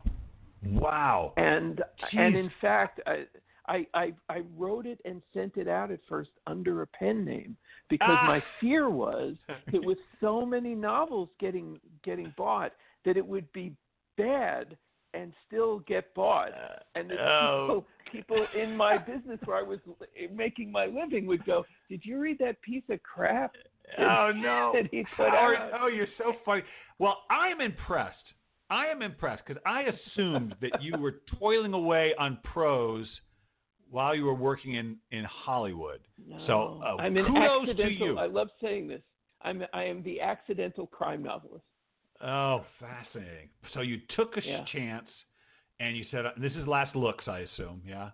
Wow. 0.65 1.33
And 1.37 1.81
Jeez. 2.13 2.19
and 2.19 2.35
in 2.35 2.51
fact, 2.61 2.99
I, 3.05 3.25
I 3.67 3.85
I 3.93 4.13
I 4.29 4.41
wrote 4.57 4.85
it 4.85 4.99
and 5.05 5.21
sent 5.33 5.57
it 5.57 5.67
out 5.67 5.91
at 5.91 5.99
first 6.07 6.31
under 6.47 6.81
a 6.81 6.87
pen 6.87 7.23
name 7.23 7.55
because 7.89 8.17
Ah. 8.21 8.27
my 8.27 8.43
fear 8.59 8.89
was 8.89 9.35
that 9.71 9.83
with 9.83 9.97
so 10.19 10.45
many 10.45 10.75
novels 10.75 11.29
getting 11.39 11.79
getting 12.03 12.33
bought 12.37 12.73
that 13.05 13.17
it 13.17 13.25
would 13.25 13.51
be 13.53 13.73
bad 14.17 14.77
and 15.13 15.33
still 15.47 15.79
get 15.79 16.13
bought 16.13 16.51
and 16.95 17.09
that 17.09 17.19
Oh. 17.19 17.83
people, 18.11 18.45
people 18.45 18.47
in 18.61 18.75
my 18.77 18.97
business 18.97 19.39
where 19.45 19.57
I 19.57 19.63
was 19.63 19.79
making 20.31 20.71
my 20.71 20.85
living 20.85 21.25
would 21.27 21.43
go, 21.45 21.65
"Did 21.89 22.05
you 22.05 22.19
read 22.19 22.37
that 22.39 22.61
piece 22.61 22.83
of 22.89 23.01
crap?" 23.01 23.55
Oh 23.97 24.31
no! 24.35 24.71
that 24.75 24.87
he 24.91 25.03
put 25.17 25.29
out? 25.29 25.71
oh, 25.81 25.87
you're 25.87 26.05
so 26.19 26.33
funny. 26.45 26.61
Well, 26.99 27.23
I 27.31 27.47
am 27.47 27.59
impressed. 27.59 28.28
I 28.69 28.87
am 28.87 29.01
impressed 29.01 29.43
because 29.45 29.61
I 29.65 29.83
assumed 29.83 30.55
that 30.61 30.81
you 30.81 30.97
were 30.97 31.21
toiling 31.39 31.73
away 31.73 32.13
on 32.19 32.37
prose 32.43 33.07
while 33.89 34.13
you 34.15 34.25
were 34.25 34.35
working 34.35 34.75
in 34.75 34.97
in 35.11 35.23
Hollywood. 35.25 36.01
So, 36.45 36.81
uh, 36.85 37.01
I'm 37.01 37.17
an 37.17 37.25
kudos 37.25 37.65
to 37.65 37.71
accidental. 37.71 38.07
you. 38.07 38.17
I 38.19 38.27
love 38.27 38.49
saying 38.61 38.87
this. 38.87 39.01
I'm 39.41 39.63
I 39.73 39.83
am 39.83 40.03
the 40.03 40.21
accidental 40.21 40.85
crime 40.87 41.23
novelist. 41.23 41.65
Oh, 42.21 42.65
fascinating. 42.79 43.49
So 43.73 43.81
you 43.81 43.97
took 44.15 44.35
a 44.37 44.41
Yeah. 44.45 44.65
chance, 44.65 45.07
and 45.79 45.95
you 45.97 46.03
said, 46.11 46.25
uh, 46.25 46.31
"This 46.37 46.53
is 46.55 46.67
last 46.67 46.95
looks," 46.95 47.27
I 47.27 47.39
assume. 47.39 47.81
Yeah. 47.85 48.11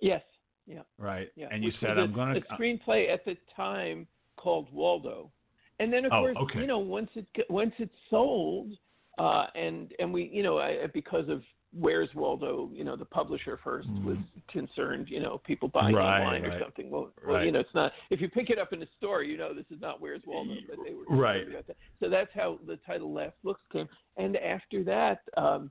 Yes. 0.00 0.22
Yeah. 0.66 0.82
Right. 0.98 1.30
Yeah. 1.36 1.48
And 1.50 1.62
you 1.62 1.68
which 1.68 1.76
said, 1.80 1.96
"I'm 1.98 2.10
a, 2.10 2.14
going 2.14 2.36
a 2.36 2.40
to." 2.40 2.46
screenplay 2.54 3.08
at 3.10 3.24
the 3.24 3.36
time 3.54 4.06
called 4.36 4.70
Waldo, 4.72 5.30
and 5.78 5.92
then 5.92 6.04
of 6.04 6.12
Oh, 6.12 6.20
course 6.20 6.36
okay. 6.42 6.60
you 6.60 6.66
know 6.66 6.80
once 6.80 7.10
it 7.14 7.26
once 7.48 7.74
it 7.78 7.90
sold, 8.10 8.72
uh, 9.18 9.46
and 9.54 9.92
and 9.98 10.12
we 10.12 10.30
you 10.32 10.42
know 10.42 10.58
I, 10.58 10.86
because 10.92 11.28
of 11.28 11.42
Where's 11.76 12.14
Waldo, 12.14 12.70
you 12.72 12.84
know 12.84 12.94
the 12.96 13.04
publisher 13.04 13.58
1st 13.64 13.86
Mhm. 13.88 14.04
was 14.04 14.16
concerned, 14.48 15.08
you 15.10 15.20
know 15.20 15.38
people 15.44 15.68
buying 15.68 15.94
Right, 15.96 16.20
online 16.20 16.44
or 16.44 16.58
something. 16.60 16.88
Well, 16.88 17.12
well, 17.26 17.36
Right. 17.36 17.46
you 17.46 17.52
know 17.52 17.60
it's 17.60 17.74
not 17.74 17.92
if 18.10 18.20
you 18.20 18.28
pick 18.28 18.50
it 18.50 18.58
up 18.58 18.72
in 18.72 18.82
a 18.82 18.86
store, 18.96 19.22
you 19.24 19.36
know 19.36 19.52
this 19.52 19.66
is 19.70 19.80
not 19.80 20.00
Where's 20.00 20.22
Waldo, 20.26 20.54
but 20.68 20.78
they 20.84 20.94
were 20.94 21.04
Right. 21.08 21.46
that. 21.66 21.76
So 22.00 22.08
that's 22.08 22.32
how 22.32 22.58
the 22.66 22.76
title 22.78 23.12
Last 23.12 23.36
Looks 23.42 23.62
came, 23.72 23.88
and 24.16 24.36
after 24.36 24.84
that. 24.84 25.22
um 25.36 25.70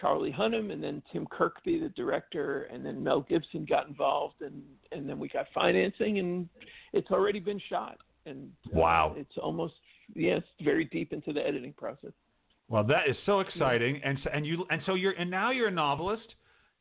Charlie 0.00 0.32
Hunnam 0.32 0.72
and 0.72 0.82
then 0.82 1.00
Tim 1.12 1.24
Kirkby, 1.26 1.78
the 1.78 1.88
director, 1.90 2.64
and 2.64 2.84
then 2.84 3.00
Mel 3.00 3.20
Gibson 3.20 3.64
got 3.64 3.86
involved, 3.86 4.42
and 4.42 4.60
and 4.90 5.08
then 5.08 5.20
we 5.20 5.28
got 5.28 5.46
financing, 5.54 6.18
and 6.18 6.48
it's 6.92 7.12
already 7.12 7.38
been 7.38 7.60
shot, 7.68 7.98
and 8.26 8.50
uh, 8.66 8.70
Wow. 8.80 9.14
it's 9.16 9.38
almost 9.38 9.74
yes, 10.16 10.42
very 10.60 10.84
deep 10.86 11.12
into 11.12 11.32
the 11.32 11.46
editing 11.46 11.74
process. 11.74 12.10
Well, 12.68 12.84
that 12.84 13.08
is 13.08 13.16
so 13.26 13.40
exciting, 13.40 14.00
and 14.04 14.18
so, 14.24 14.30
and 14.32 14.46
you 14.46 14.64
and 14.70 14.80
so 14.86 14.94
you're 14.94 15.12
and 15.12 15.30
now 15.30 15.50
you're 15.50 15.68
a 15.68 15.72
novelist. 15.72 16.34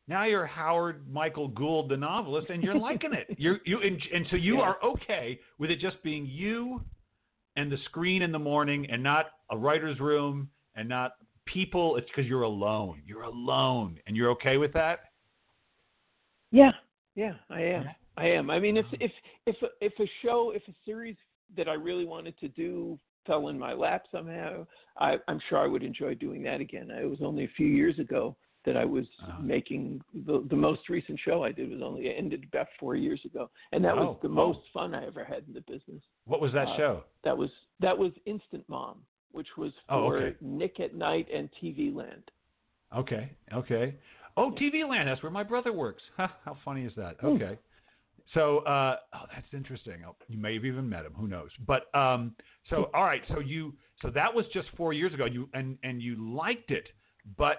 Now 0.07 0.25
you're 0.25 0.45
Howard 0.45 1.09
Michael 1.11 1.49
Gould, 1.49 1.89
the 1.89 1.97
novelist, 1.97 2.49
and 2.49 2.63
you're 2.63 2.77
liking 2.77 3.13
it. 3.13 3.27
You're 3.37 3.59
you 3.65 3.79
and, 3.81 4.01
and 4.13 4.25
so 4.29 4.35
you 4.35 4.57
Yeah. 4.57 4.63
are 4.63 4.77
okay 4.83 5.39
with 5.59 5.71
it 5.71 5.79
just 5.79 6.01
being 6.03 6.25
you 6.25 6.83
and 7.55 7.71
the 7.71 7.77
screen 7.85 8.21
in 8.21 8.31
the 8.31 8.39
morning, 8.39 8.89
and 8.89 9.01
not 9.01 9.27
a 9.49 9.57
writer's 9.57 9.99
room, 9.99 10.49
and 10.75 10.89
not 10.89 11.13
people. 11.45 11.97
It's 11.97 12.07
because 12.07 12.25
you're 12.25 12.43
alone. 12.43 13.01
You're 13.05 13.23
alone, 13.23 13.99
and 14.07 14.15
you're 14.15 14.29
okay 14.31 14.57
with 14.57 14.73
that. 14.73 15.11
Yeah, 16.51 16.71
yeah, 17.15 17.33
I 17.49 17.61
am. 17.61 17.85
I 18.17 18.27
am. 18.27 18.49
I 18.49 18.59
mean, 18.59 18.77
if 18.77 18.85
if 18.99 19.11
if 19.45 19.55
if 19.81 19.93
a 19.99 20.09
show, 20.21 20.51
if 20.51 20.63
a 20.67 20.73
series 20.85 21.15
that 21.55 21.67
I 21.67 21.73
really 21.73 22.05
wanted 22.05 22.37
to 22.39 22.47
do 22.47 22.99
fell 23.25 23.47
in 23.49 23.57
my 23.59 23.73
lap 23.73 24.05
somehow, 24.11 24.65
I, 24.97 25.17
I'm 25.27 25.39
sure 25.49 25.57
I 25.59 25.67
would 25.67 25.83
enjoy 25.83 26.15
doing 26.15 26.43
that 26.43 26.61
again. 26.61 26.89
It 26.91 27.09
was 27.09 27.19
only 27.21 27.45
a 27.45 27.49
few 27.57 27.67
years 27.67 27.99
ago 27.99 28.35
that 28.65 28.77
I 28.77 28.85
was 28.85 29.05
Uh-huh. 29.21 29.41
making 29.41 30.01
the 30.25 30.45
the 30.49 30.55
most 30.55 30.87
recent 30.89 31.19
show 31.19 31.43
I 31.43 31.51
did 31.51 31.69
was 31.69 31.81
only 31.81 32.07
it 32.07 32.15
ended 32.17 32.45
about 32.45 32.67
four 32.79 32.95
years 32.95 33.21
ago, 33.25 33.49
and 33.73 33.83
that 33.83 33.97
Oh, 33.97 34.05
was 34.05 34.17
the 34.21 34.29
oh. 34.29 34.31
most 34.31 34.59
fun 34.73 34.95
I 34.95 35.05
ever 35.05 35.23
had 35.23 35.43
in 35.47 35.53
the 35.53 35.61
business. 35.61 36.01
What 36.25 36.39
was 36.41 36.53
that 36.53 36.67
Uh, 36.69 36.77
show? 36.77 37.03
That 37.23 37.37
was 37.37 37.49
that 37.79 37.97
was 37.97 38.11
Instant 38.25 38.63
Mom, 38.69 39.05
which 39.31 39.57
was 39.57 39.73
Oh, 39.89 40.09
for 40.09 40.17
okay. 40.17 40.37
Nick 40.41 40.79
at 40.79 40.93
Nite 40.95 41.29
and 41.29 41.49
TV 41.61 41.93
Land. 41.93 42.31
Okay, 42.95 43.31
okay. 43.53 43.95
Oh, 44.37 44.51
TV 44.51 44.87
Land. 44.87 45.07
That's 45.09 45.21
where 45.23 45.31
my 45.31 45.43
brother 45.43 45.73
works. 45.73 46.03
How 46.17 46.55
funny 46.63 46.85
is 46.85 46.93
that? 46.95 47.19
Hmm. 47.19 47.27
Okay. 47.27 47.57
So, 48.33 48.59
uh, 48.59 48.97
oh, 49.13 49.25
that's 49.33 49.47
interesting. 49.53 50.03
Oh, 50.07 50.15
you 50.27 50.37
may 50.37 50.55
have 50.55 50.65
even 50.65 50.89
met 50.89 51.05
him. 51.05 51.13
Who 51.13 51.27
knows? 51.27 51.49
But 51.67 51.93
um, 51.95 52.35
so, 52.69 52.89
all 52.93 53.03
right. 53.03 53.21
So 53.27 53.39
you, 53.39 53.73
so 54.01 54.09
that 54.11 54.33
was 54.33 54.45
just 54.53 54.67
four 54.77 54.93
years 54.93 55.13
ago. 55.13 55.25
You 55.25 55.49
and 55.53 55.77
and 55.83 56.01
you 56.01 56.15
liked 56.33 56.71
it, 56.71 56.87
but 57.37 57.57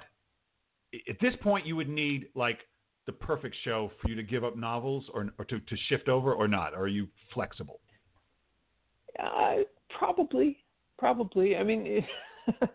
at 1.09 1.17
this 1.21 1.35
point, 1.43 1.67
you 1.67 1.77
would 1.77 1.89
need 1.89 2.27
like 2.35 2.61
the 3.07 3.13
perfect 3.13 3.55
show 3.65 3.91
for 4.01 4.09
you 4.09 4.15
to 4.17 4.23
give 4.23 4.43
up 4.45 4.57
novels 4.57 5.05
or 5.13 5.29
or 5.39 5.45
to, 5.45 5.61
to 5.61 5.77
shift 5.89 6.09
over 6.09 6.33
or 6.33 6.49
not. 6.49 6.75
Or 6.75 6.81
are 6.85 6.89
you 6.89 7.09
flexible? 7.33 7.81
Uh, 9.23 9.57
probably, 9.97 10.59
probably. 10.99 11.57
I 11.57 11.63
mean, 11.63 12.05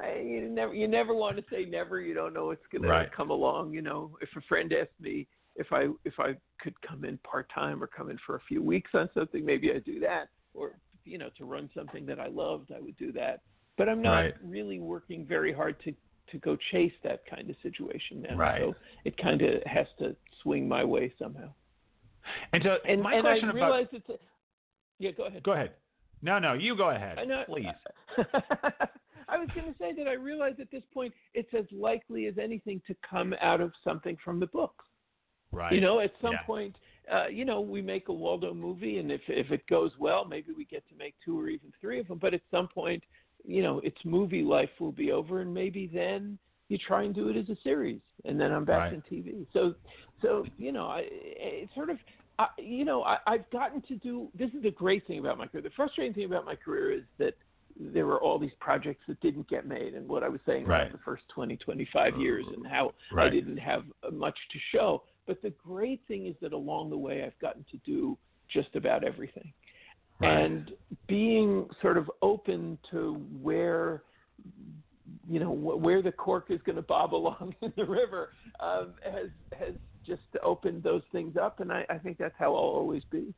I, 0.00 0.18
you 0.22 0.48
never 0.48 0.74
you 0.74 0.88
never 0.88 1.14
want 1.14 1.36
to 1.36 1.44
say 1.50 1.64
never. 1.64 2.00
You 2.00 2.14
don't 2.14 2.32
know 2.32 2.46
what's 2.46 2.66
going 2.72 2.84
Right. 2.84 3.10
to 3.10 3.16
come 3.16 3.30
along. 3.30 3.72
You 3.74 3.82
know, 3.82 4.16
if 4.22 4.28
a 4.36 4.40
friend 4.42 4.72
asked 4.72 4.98
me 5.00 5.26
if 5.58 5.66
I 5.72 5.88
if 6.04 6.14
I 6.18 6.34
could 6.60 6.80
come 6.80 7.04
in 7.04 7.18
part 7.18 7.50
time 7.54 7.82
or 7.82 7.86
come 7.86 8.08
in 8.10 8.18
for 8.26 8.36
a 8.36 8.40
few 8.48 8.62
weeks 8.62 8.90
on 8.94 9.10
something, 9.12 9.44
maybe 9.44 9.70
I'd 9.72 9.84
do 9.84 10.00
that. 10.00 10.28
Or 10.54 10.78
you 11.04 11.18
know, 11.18 11.28
to 11.38 11.44
run 11.44 11.68
something 11.74 12.06
that 12.06 12.18
I 12.18 12.28
loved, 12.28 12.72
I 12.74 12.80
would 12.80 12.96
do 12.96 13.12
that. 13.12 13.40
But 13.76 13.88
I'm 13.88 14.02
not 14.02 14.18
Right. 14.20 14.34
really 14.42 14.78
working 14.80 15.26
very 15.26 15.52
hard 15.52 15.76
to 15.84 15.92
to 16.30 16.38
go 16.38 16.56
chase 16.72 16.92
that 17.02 17.20
kind 17.26 17.48
of 17.50 17.56
situation 17.62 18.22
now. 18.22 18.36
Right. 18.36 18.60
So 18.60 18.74
it 19.04 19.16
kind 19.16 19.40
of 19.42 19.62
has 19.64 19.86
to 19.98 20.14
swing 20.42 20.68
my 20.68 20.84
way 20.84 21.12
somehow. 21.18 21.50
And 22.52 22.62
so, 22.62 22.76
And 22.86 23.00
my 23.02 23.14
and 23.14 23.26
I 23.26 23.30
question 23.32 23.48
about 23.50 23.54
realize 23.54 23.86
it's 23.92 24.08
a, 24.10 24.14
yeah. 24.98 25.12
Go 25.12 25.24
ahead. 25.24 25.42
go 25.42 25.52
ahead. 25.52 25.72
No, 26.20 26.38
no, 26.38 26.52
you 26.54 26.76
go 26.76 26.90
ahead, 26.90 27.18
I 27.18 27.24
know. 27.24 27.44
please. 27.46 27.66
I 29.28 29.36
was 29.38 29.48
going 29.54 29.66
to 29.72 29.78
say 29.78 29.92
that 29.96 30.08
I 30.08 30.14
realize 30.14 30.54
at 30.60 30.70
this 30.70 30.82
point 30.92 31.12
it's 31.34 31.52
as 31.56 31.64
likely 31.70 32.26
as 32.26 32.34
anything 32.38 32.80
to 32.86 32.96
come 33.08 33.34
out 33.40 33.60
of 33.60 33.72
something 33.84 34.16
from 34.24 34.40
the 34.40 34.46
books. 34.46 34.84
Right. 35.52 35.72
You 35.72 35.80
know, 35.80 36.00
at 36.00 36.12
some 36.20 36.32
Yeah. 36.34 36.42
point, 36.42 36.76
uh, 37.10 37.26
you 37.26 37.44
know, 37.44 37.60
we 37.60 37.80
make 37.80 38.08
a 38.08 38.12
Waldo 38.12 38.52
movie, 38.52 38.98
and 38.98 39.10
if 39.10 39.22
if 39.28 39.50
it 39.50 39.66
goes 39.66 39.96
well, 39.98 40.24
maybe 40.24 40.52
we 40.52 40.64
get 40.64 40.86
to 40.88 40.94
make 40.94 41.14
two 41.24 41.38
or 41.38 41.48
even 41.48 41.72
three 41.80 41.98
of 42.00 42.08
them. 42.08 42.18
But 42.18 42.34
at 42.34 42.42
some 42.50 42.68
point, 42.68 43.02
you 43.44 43.62
know, 43.62 43.78
its 43.80 43.98
movie 44.04 44.42
life 44.42 44.70
will 44.78 44.92
be 44.92 45.10
over, 45.12 45.40
and 45.40 45.52
maybe 45.52 45.86
then 45.86 46.38
you 46.68 46.76
try 46.76 47.04
and 47.04 47.14
do 47.14 47.28
it 47.28 47.36
as 47.36 47.48
a 47.48 47.56
series, 47.62 48.00
and 48.26 48.38
then 48.38 48.52
I'm 48.52 48.64
back 48.66 48.92
Right. 48.92 48.92
in 48.92 49.02
TV. 49.02 49.46
So, 49.52 49.74
so 50.20 50.44
you 50.58 50.70
know, 50.72 50.86
I 50.86 51.06
it's 51.10 51.74
sort 51.74 51.90
of. 51.90 51.98
I, 52.40 52.46
you 52.58 52.84
know, 52.84 53.02
I, 53.02 53.18
I've 53.26 53.50
gotten 53.50 53.82
to 53.82 53.96
do. 53.96 54.28
This 54.38 54.50
is 54.54 54.62
the 54.62 54.70
great 54.70 55.04
thing 55.08 55.18
about 55.18 55.38
my 55.38 55.46
career. 55.48 55.62
The 55.62 55.70
frustrating 55.70 56.14
thing 56.14 56.24
about 56.24 56.44
my 56.44 56.54
career 56.54 56.92
is 56.92 57.02
that 57.18 57.34
there 57.80 58.06
were 58.06 58.20
all 58.20 58.38
these 58.38 58.54
projects 58.60 59.02
that 59.08 59.18
didn't 59.20 59.48
get 59.48 59.66
made, 59.66 59.94
and 59.94 60.06
what 60.08 60.22
I 60.22 60.28
was 60.28 60.40
saying 60.46 60.66
Right. 60.66 60.82
about 60.82 60.92
the 60.92 61.02
first 61.04 61.24
20, 61.30 61.56
25 61.56 62.16
years, 62.16 62.46
and 62.54 62.64
how 62.66 62.94
I 63.16 63.28
didn't 63.28 63.56
have 63.56 63.84
uh, 64.06 64.10
much 64.12 64.38
to 64.52 64.58
show. 64.72 65.02
But 65.28 65.42
the 65.42 65.50
great 65.50 66.00
thing 66.08 66.26
is 66.26 66.34
that 66.40 66.54
along 66.54 66.88
the 66.88 66.96
way, 66.96 67.22
I've 67.22 67.38
gotten 67.38 67.64
to 67.70 67.76
do 67.84 68.16
just 68.52 68.74
about 68.74 69.04
everything. 69.04 69.52
Right. 70.18 70.44
And 70.44 70.72
being 71.06 71.68
sort 71.80 71.98
of 71.98 72.10
open 72.22 72.78
to 72.90 73.14
where, 73.40 74.02
you 75.28 75.38
know, 75.38 75.50
where 75.52 76.02
the 76.02 76.10
cork 76.10 76.46
is 76.48 76.60
going 76.64 76.76
to 76.76 76.82
bob 76.82 77.14
along 77.20 77.54
in 77.60 77.72
the 77.76 77.84
river 77.84 78.30
um, 78.58 78.94
has 79.04 79.28
has 79.56 79.74
just 80.04 80.22
opened 80.42 80.82
those 80.82 81.02
things 81.12 81.36
up. 81.36 81.60
And 81.60 81.70
I, 81.70 81.84
I 81.90 81.98
think 81.98 82.16
that's 82.16 82.34
how 82.38 82.54
I'll 82.54 82.62
always 82.62 83.02
be. 83.10 83.34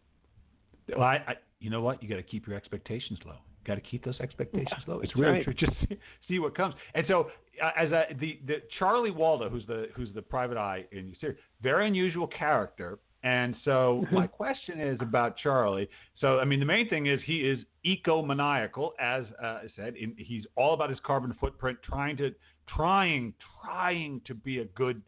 Well, 0.89 1.03
I, 1.03 1.17
I, 1.27 1.35
you 1.59 1.71
know 1.71 1.83
what? 1.83 2.03
You 2.03 2.09
got 2.09 2.17
to 2.17 2.23
keep 2.23 2.47
your 2.47 2.57
expectations 2.57 3.19
low. 3.27 3.37
Got 3.67 3.75
to 3.75 3.81
keep 3.81 4.05
those 4.05 4.19
expectations 4.21 4.83
low. 4.87 5.01
It's 5.01 5.15
really 5.17 5.33
right. 5.33 5.45
true. 5.45 5.55
Just 5.55 5.73
see, 5.89 5.99
see 6.29 6.39
what 6.39 6.57
comes. 6.57 6.75
And 6.95 7.05
so, 7.07 7.31
uh, 7.63 7.71
as 7.77 7.91
the 8.19 8.39
the 8.47 8.63
Charlie 8.79 9.11
Waldo, 9.11 9.51
who's 9.51 9.67
the 9.67 9.89
who's 9.95 10.09
the 10.15 10.23
private 10.23 10.57
eye 10.57 10.87
in 10.93 11.09
your 11.09 11.17
series, 11.21 11.39
very 11.63 11.87
unusual 11.87 12.27
character. 12.27 12.99
And 13.23 13.55
so, 13.65 14.07
my 14.13 14.27
question 14.27 14.81
is 14.81 14.97
about 15.01 15.37
Charlie. 15.37 15.89
So, 16.21 16.39
I 16.39 16.45
mean, 16.47 16.59
the 16.59 16.67
main 16.67 16.89
thing 16.89 17.07
is 17.07 17.21
he 17.27 17.41
is 17.41 17.59
eco-maniacal, 17.85 18.95
as 18.99 19.25
uh, 19.43 19.47
I 19.47 19.67
said. 19.77 19.95
In, 19.97 20.15
he's 20.17 20.45
all 20.57 20.73
about 20.73 20.89
his 20.89 20.99
carbon 21.05 21.35
footprint, 21.39 21.79
trying 21.83 22.17
to 22.19 22.35
trying 22.75 23.35
trying 23.63 24.23
to 24.27 24.35
be 24.35 24.61
a 24.61 24.65
good 24.65 25.03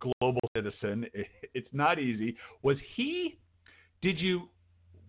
global 0.00 0.40
citizen. 0.56 1.06
It's 1.52 1.68
not 1.72 1.98
easy. 1.98 2.36
Was 2.62 2.76
he? 2.94 3.36
Did 4.02 4.20
you? 4.20 4.48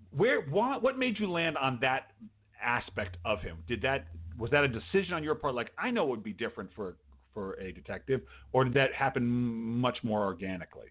Where? 0.10 0.42
What? 0.42 0.82
What 0.82 0.98
made 0.98 1.20
you 1.20 1.30
land 1.30 1.56
on 1.56 1.78
that 1.82 2.14
aspect 2.64 3.18
of 3.26 3.42
him? 3.42 3.58
Did 3.68 3.82
that? 3.82 4.08
Was 4.38 4.52
that 4.52 4.64
a 4.64 4.68
decision 4.68 5.14
on 5.14 5.24
your 5.24 5.36
part? 5.36 5.56
Like, 5.56 5.72
I 5.78 5.92
know 5.92 6.04
it 6.04 6.10
would 6.10 6.24
be 6.24 6.34
different 6.34 6.70
for 6.76 6.96
for 7.34 7.54
a 7.60 7.72
detective, 7.72 8.22
or 8.52 8.64
did 8.64 8.74
that 8.74 8.94
happen 8.94 9.26
much 9.26 9.98
more 10.04 10.24
organically? 10.24 10.88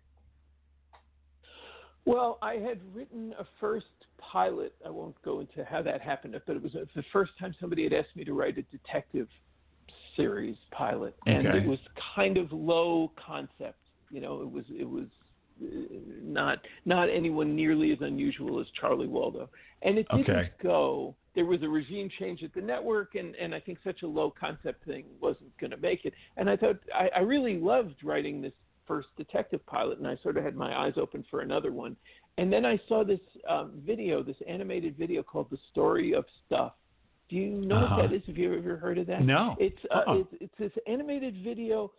Well, 2.06 2.38
I 2.40 2.54
had 2.54 2.80
written 2.94 3.34
a 3.38 3.44
first 3.60 3.86
pilot. 4.18 4.74
I 4.84 4.90
won't 4.90 5.20
go 5.22 5.40
into 5.40 5.64
how 5.64 5.82
that 5.82 6.00
happened, 6.00 6.34
but 6.46 6.56
it 6.56 6.62
was 6.62 6.72
the 6.72 7.04
first 7.12 7.32
time 7.38 7.54
somebody 7.60 7.84
had 7.84 7.92
asked 7.92 8.16
me 8.16 8.24
to 8.24 8.32
write 8.32 8.56
a 8.58 8.62
detective 8.62 9.28
series 10.16 10.56
pilot, 10.70 11.14
and 11.26 11.46
Okay. 11.46 11.58
it 11.58 11.66
was 11.66 11.78
kind 12.14 12.36
of 12.36 12.52
low 12.52 13.12
concept. 13.16 13.78
You 14.10 14.20
know, 14.20 14.42
it 14.42 14.50
was 14.50 14.64
it 14.70 14.88
was 14.88 15.06
not 16.22 16.58
not 16.84 17.08
anyone 17.10 17.54
nearly 17.54 17.92
as 17.92 17.98
unusual 18.00 18.60
as 18.60 18.66
Charlie 18.80 19.06
Waldo, 19.06 19.48
and 19.82 19.98
it 19.98 20.06
didn't 20.08 20.28
Okay. 20.30 20.50
go. 20.62 21.14
There 21.34 21.44
was 21.44 21.62
a 21.62 21.68
regime 21.68 22.08
change 22.18 22.42
at 22.42 22.52
the 22.54 22.60
network, 22.60 23.14
and 23.14 23.34
and 23.36 23.54
I 23.54 23.60
think 23.60 23.78
such 23.84 24.02
a 24.02 24.06
low 24.06 24.30
concept 24.30 24.84
thing 24.84 25.04
wasn't 25.20 25.56
going 25.58 25.70
to 25.70 25.76
make 25.76 26.04
it. 26.04 26.14
And 26.36 26.48
I 26.50 26.56
thought 26.56 26.76
I, 26.94 27.08
I 27.16 27.20
really 27.20 27.58
loved 27.58 28.02
writing 28.02 28.40
this 28.40 28.52
first 28.86 29.08
detective 29.16 29.64
pilot, 29.66 29.98
and 29.98 30.06
I 30.08 30.16
sort 30.22 30.36
of 30.36 30.44
had 30.44 30.56
my 30.56 30.76
eyes 30.86 30.94
open 30.96 31.24
for 31.30 31.40
another 31.40 31.72
one. 31.72 31.96
And 32.38 32.52
then 32.52 32.64
I 32.64 32.80
saw 32.88 33.04
this 33.04 33.20
um, 33.48 33.80
video, 33.86 34.22
this 34.22 34.36
animated 34.48 34.96
video 34.96 35.22
called 35.22 35.48
"The 35.50 35.58
Story 35.70 36.12
of 36.14 36.24
Stuff." 36.46 36.72
Do 37.28 37.36
you 37.36 37.48
know 37.48 37.76
Uh-huh. 37.84 37.96
what 37.98 38.10
that 38.10 38.16
is? 38.16 38.22
Have 38.26 38.36
you 38.36 38.52
ever 38.58 38.76
heard 38.76 38.98
of 38.98 39.06
that? 39.06 39.22
No. 39.22 39.54
It's 39.60 39.78
uh, 39.90 39.98
Uh-uh. 39.98 40.14
it's, 40.20 40.34
it's 40.40 40.54
this 40.58 40.72
animated 40.88 41.36
video 41.44 41.92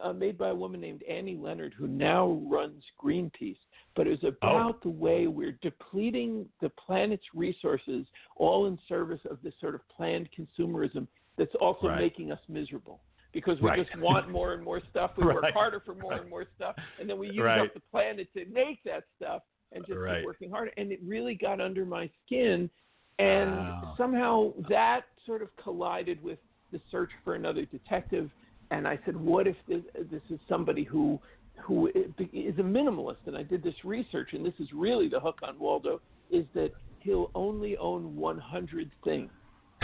uh, 0.00 0.12
made 0.12 0.36
by 0.36 0.48
a 0.48 0.54
woman 0.54 0.80
named 0.80 1.02
Annie 1.08 1.36
Leonard, 1.36 1.74
who 1.74 1.86
now 1.88 2.40
runs 2.46 2.84
Greenpeace. 3.02 3.56
But 3.96 4.06
it 4.06 4.10
was 4.10 4.24
about 4.24 4.76
Oh. 4.76 4.78
the 4.82 4.90
way 4.90 5.26
we're 5.26 5.58
depleting 5.62 6.48
the 6.60 6.68
planet's 6.70 7.24
resources, 7.34 8.06
all 8.36 8.66
in 8.66 8.78
service 8.88 9.20
of 9.24 9.40
this 9.42 9.54
sort 9.60 9.74
of 9.74 9.86
planned 9.88 10.28
consumerism 10.32 11.06
that's 11.36 11.54
also 11.56 11.88
Right. 11.88 11.98
making 11.98 12.30
us 12.32 12.40
miserable. 12.48 13.00
Because 13.32 13.60
we 13.60 13.70
Right. 13.70 13.84
just 13.84 13.96
want 13.98 14.28
more 14.30 14.54
and 14.54 14.62
more 14.62 14.80
stuff. 14.90 15.16
We 15.16 15.24
work 15.42 15.52
harder 15.52 15.80
for 15.80 15.94
more 15.94 16.12
Right. 16.12 16.20
and 16.20 16.30
more 16.30 16.46
stuff, 16.54 16.76
and 16.98 17.08
then 17.08 17.18
we 17.18 17.28
use 17.28 17.44
Right. 17.44 17.60
up 17.60 17.74
the 17.74 17.80
planet 17.80 18.32
to 18.34 18.44
make 18.46 18.82
that 18.84 19.04
stuff 19.16 19.42
and 19.72 19.84
just 19.86 19.98
Right. 19.98 20.16
keep 20.18 20.24
working 20.24 20.50
harder. 20.50 20.72
And 20.76 20.92
it 20.92 21.00
really 21.02 21.34
got 21.34 21.60
under 21.60 21.84
my 21.84 22.08
skin, 22.24 22.70
and 23.18 23.50
Wow. 23.68 23.94
somehow 23.96 24.52
that 24.68 25.06
sort 25.26 25.42
of 25.42 25.54
collided 25.56 26.22
with 26.22 26.38
the 26.70 26.78
search 26.90 27.10
for 27.24 27.34
another 27.34 27.64
detective. 27.66 28.30
And 28.70 28.86
I 28.86 28.98
said, 29.04 29.16
what 29.16 29.46
if 29.46 29.56
this, 29.66 29.82
this 30.10 30.22
is 30.30 30.38
somebody 30.48 30.84
who 30.84 31.18
who 31.60 31.88
is 31.88 32.58
a 32.58 32.62
minimalist? 32.62 33.26
And 33.26 33.36
I 33.36 33.42
did 33.42 33.62
this 33.62 33.74
research, 33.84 34.30
and 34.32 34.44
this 34.46 34.54
is 34.58 34.68
really 34.72 35.08
the 35.08 35.20
hook 35.20 35.40
on 35.42 35.58
Waldo: 35.58 36.00
is 36.30 36.44
that 36.54 36.70
he'll 37.00 37.30
only 37.34 37.76
own 37.78 38.16
100 38.16 38.90
things. 39.04 39.30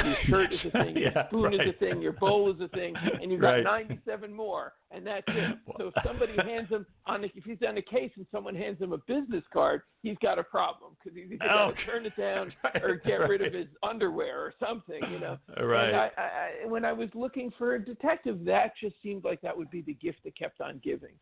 Your 0.03 0.17
shirt 0.29 0.53
is 0.53 0.61
a 0.65 0.71
thing, 0.83 0.97
your 0.97 1.13
Yeah, 1.13 1.29
spoon 1.29 1.55
is 1.55 1.61
a 1.69 1.73
thing, 1.79 2.03
your 2.03 2.13
bowl 2.13 2.51
is 2.53 2.61
a 2.61 2.69
thing, 2.69 2.97
and 3.23 3.31
you've 3.31 3.41
got 3.41 3.55
Right. 3.65 3.65
97 3.65 4.33
more, 4.33 4.73
and 4.91 5.07
that's 5.07 5.27
it. 5.29 5.57
So 5.79 5.89
if 5.89 5.95
somebody 6.05 6.37
hands 6.37 6.69
him 6.69 6.87
on, 7.07 7.25
a, 7.25 7.27
if 7.35 7.45
he's 7.45 7.59
on 7.67 7.77
a 7.79 7.83
case 7.83 8.13
and 8.17 8.27
someone 8.31 8.55
hands 8.55 8.81
him 8.81 8.93
a 8.93 8.99
business 8.99 9.43
card, 9.53 9.83
he's 10.03 10.17
got 10.23 10.39
a 10.39 10.43
problem 10.45 10.97
because 11.03 11.17
he's 11.17 11.27
either 11.33 11.39
got 11.39 11.69
Oh. 11.69 11.73
to 11.73 11.85
turn 11.91 12.07
it 12.07 12.17
down 12.17 12.53
Right, 12.63 12.83
or 12.83 13.01
get 13.05 13.17
rid 13.29 13.41
of 13.43 13.53
his 13.53 13.67
underwear 13.83 14.41
or 14.41 14.55
something, 14.61 15.03
you 15.11 15.19
know. 15.19 15.37
Right. 15.61 15.89
And 15.89 15.97
I, 15.97 16.11
I, 16.17 16.67
when 16.67 16.85
I 16.85 16.93
was 16.93 17.09
looking 17.15 17.53
for 17.59 17.75
a 17.75 17.85
detective, 17.85 18.45
that 18.45 18.73
just 18.81 18.95
seemed 19.03 19.25
like 19.25 19.41
that 19.41 19.57
would 19.57 19.71
be 19.71 19.83
the 19.83 19.95
gift 19.95 20.19
that 20.25 20.37
kept 20.39 20.61
on 20.61 20.81
giving, 20.85 21.15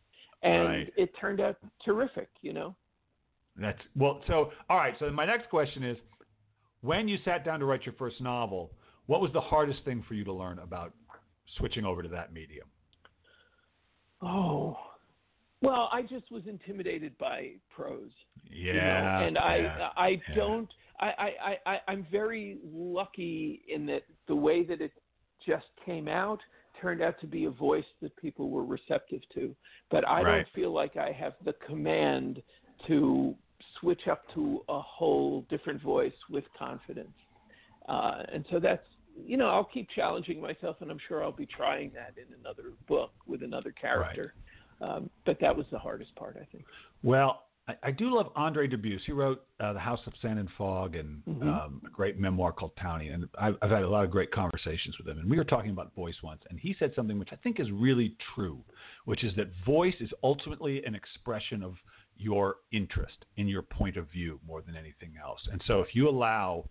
and 0.43 0.67
Right. 0.67 0.93
it 0.97 1.09
turned 1.19 1.41
out 1.41 1.57
terrific, 1.83 2.29
you 2.41 2.53
know. 2.53 2.75
That's 3.55 3.79
well. 3.95 4.21
So, 4.27 4.51
all 4.69 4.77
right. 4.77 4.95
So, 4.99 5.09
my 5.11 5.25
next 5.25 5.49
question 5.49 5.83
is: 5.83 5.97
When 6.83 7.07
you 7.07 7.17
sat 7.23 7.45
down 7.45 7.61
to 7.61 7.65
write 7.65 7.85
your 7.85 7.95
first 7.95 8.19
novel, 8.19 8.71
what 9.05 9.21
was 9.21 9.31
the 9.31 9.39
hardest 9.39 9.79
thing 9.85 10.03
for 10.05 10.15
you 10.15 10.25
to 10.25 10.33
learn 10.33 10.59
about 10.59 10.93
switching 11.57 11.85
over 11.85 12.03
to 12.03 12.09
that 12.09 12.33
medium? 12.33 12.67
Oh, 14.21 14.77
well, 15.61 15.89
I 15.93 16.01
just 16.01 16.29
was 16.29 16.43
intimidated 16.45 17.17
by 17.17 17.51
prose. 17.73 18.11
Yeah. 18.51 18.73
you 18.73 18.79
know, 18.81 19.27
and 19.27 19.37
I 19.37 19.57
yeah, 19.57 19.89
I 19.95 20.07
yeah. 20.09 20.35
don't 20.35 20.69
I, 20.99 21.05
I, 21.05 21.57
I 21.65 21.77
I'm 21.87 22.05
very 22.11 22.57
lucky 22.65 23.61
in 23.73 23.85
that 23.85 24.03
the 24.27 24.35
way 24.35 24.63
that 24.65 24.81
it 24.81 24.91
just 25.45 25.65
came 25.85 26.09
out 26.09 26.39
turned 26.81 27.01
out 27.01 27.15
to 27.21 27.27
be 27.27 27.45
a 27.45 27.49
voice 27.49 27.85
that 28.01 28.15
people 28.17 28.49
were 28.49 28.65
receptive 28.65 29.21
to. 29.35 29.55
But 29.89 30.05
I 30.07 30.21
Right. 30.21 30.35
don't 30.35 30.47
feel 30.53 30.73
like 30.73 30.97
I 30.97 31.13
have 31.13 31.33
the 31.45 31.53
command 31.65 32.41
to 32.87 33.35
switch 33.79 34.07
up 34.09 34.23
to 34.33 34.63
a 34.69 34.79
whole 34.79 35.45
different 35.49 35.81
voice 35.81 36.13
with 36.29 36.43
confidence. 36.57 37.13
Uh, 37.87 38.23
and 38.33 38.45
so 38.51 38.59
that's 38.59 38.87
you 39.25 39.37
know 39.37 39.47
I'll 39.47 39.65
keep 39.65 39.87
challenging 39.95 40.41
myself, 40.41 40.77
and 40.81 40.89
I'm 40.89 40.99
sure 41.07 41.23
I'll 41.23 41.31
be 41.31 41.45
trying 41.45 41.91
that 41.93 42.13
in 42.17 42.33
another 42.39 42.71
book 42.87 43.11
with 43.27 43.43
another 43.43 43.71
character. 43.71 44.33
Um, 44.81 45.09
but 45.25 45.37
that 45.39 45.55
was 45.55 45.65
the 45.71 45.79
hardest 45.79 46.13
part, 46.15 46.37
I 46.41 46.45
think. 46.51 46.65
Well, 47.03 47.43
I, 47.67 47.75
I 47.83 47.91
do 47.91 48.13
love 48.13 48.31
Andre 48.35 48.67
Dubus. 48.67 48.99
He 49.05 49.13
wrote 49.13 49.45
uh, 49.59 49.71
The 49.73 49.79
House 49.79 50.01
of 50.07 50.13
Sand 50.21 50.39
and 50.39 50.49
Fog 50.57 50.95
and 50.95 51.23
Mhm. 51.25 51.43
um, 51.43 51.81
a 51.85 51.89
great 51.89 52.19
memoir 52.19 52.51
called 52.51 52.75
Townie. 52.75 53.13
And 53.13 53.29
I've, 53.39 53.55
I've 53.61 53.69
had 53.69 53.83
a 53.83 53.87
lot 53.87 54.03
of 54.03 54.11
great 54.11 54.31
conversations 54.31 54.97
with 54.97 55.07
him. 55.07 55.19
And 55.19 55.29
we 55.29 55.37
were 55.37 55.45
talking 55.45 55.71
about 55.71 55.93
voice 55.95 56.15
once. 56.21 56.41
And 56.49 56.59
he 56.59 56.75
said 56.77 56.91
something 56.95 57.17
which 57.17 57.29
I 57.31 57.37
think 57.37 57.59
is 57.59 57.71
really 57.71 58.17
true, 58.35 58.61
which 59.05 59.23
is 59.23 59.33
that 59.37 59.47
voice 59.65 59.95
is 60.01 60.09
ultimately 60.23 60.83
an 60.83 60.95
expression 60.95 61.63
of 61.63 61.75
your 62.17 62.55
interest 62.71 63.25
in 63.37 63.47
your 63.47 63.61
point 63.61 63.97
of 63.97 64.09
view 64.09 64.39
more 64.47 64.61
than 64.61 64.75
anything 64.75 65.13
else. 65.21 65.39
And 65.51 65.61
so 65.67 65.79
if 65.81 65.93
you 65.95 66.07
allow 66.09 66.69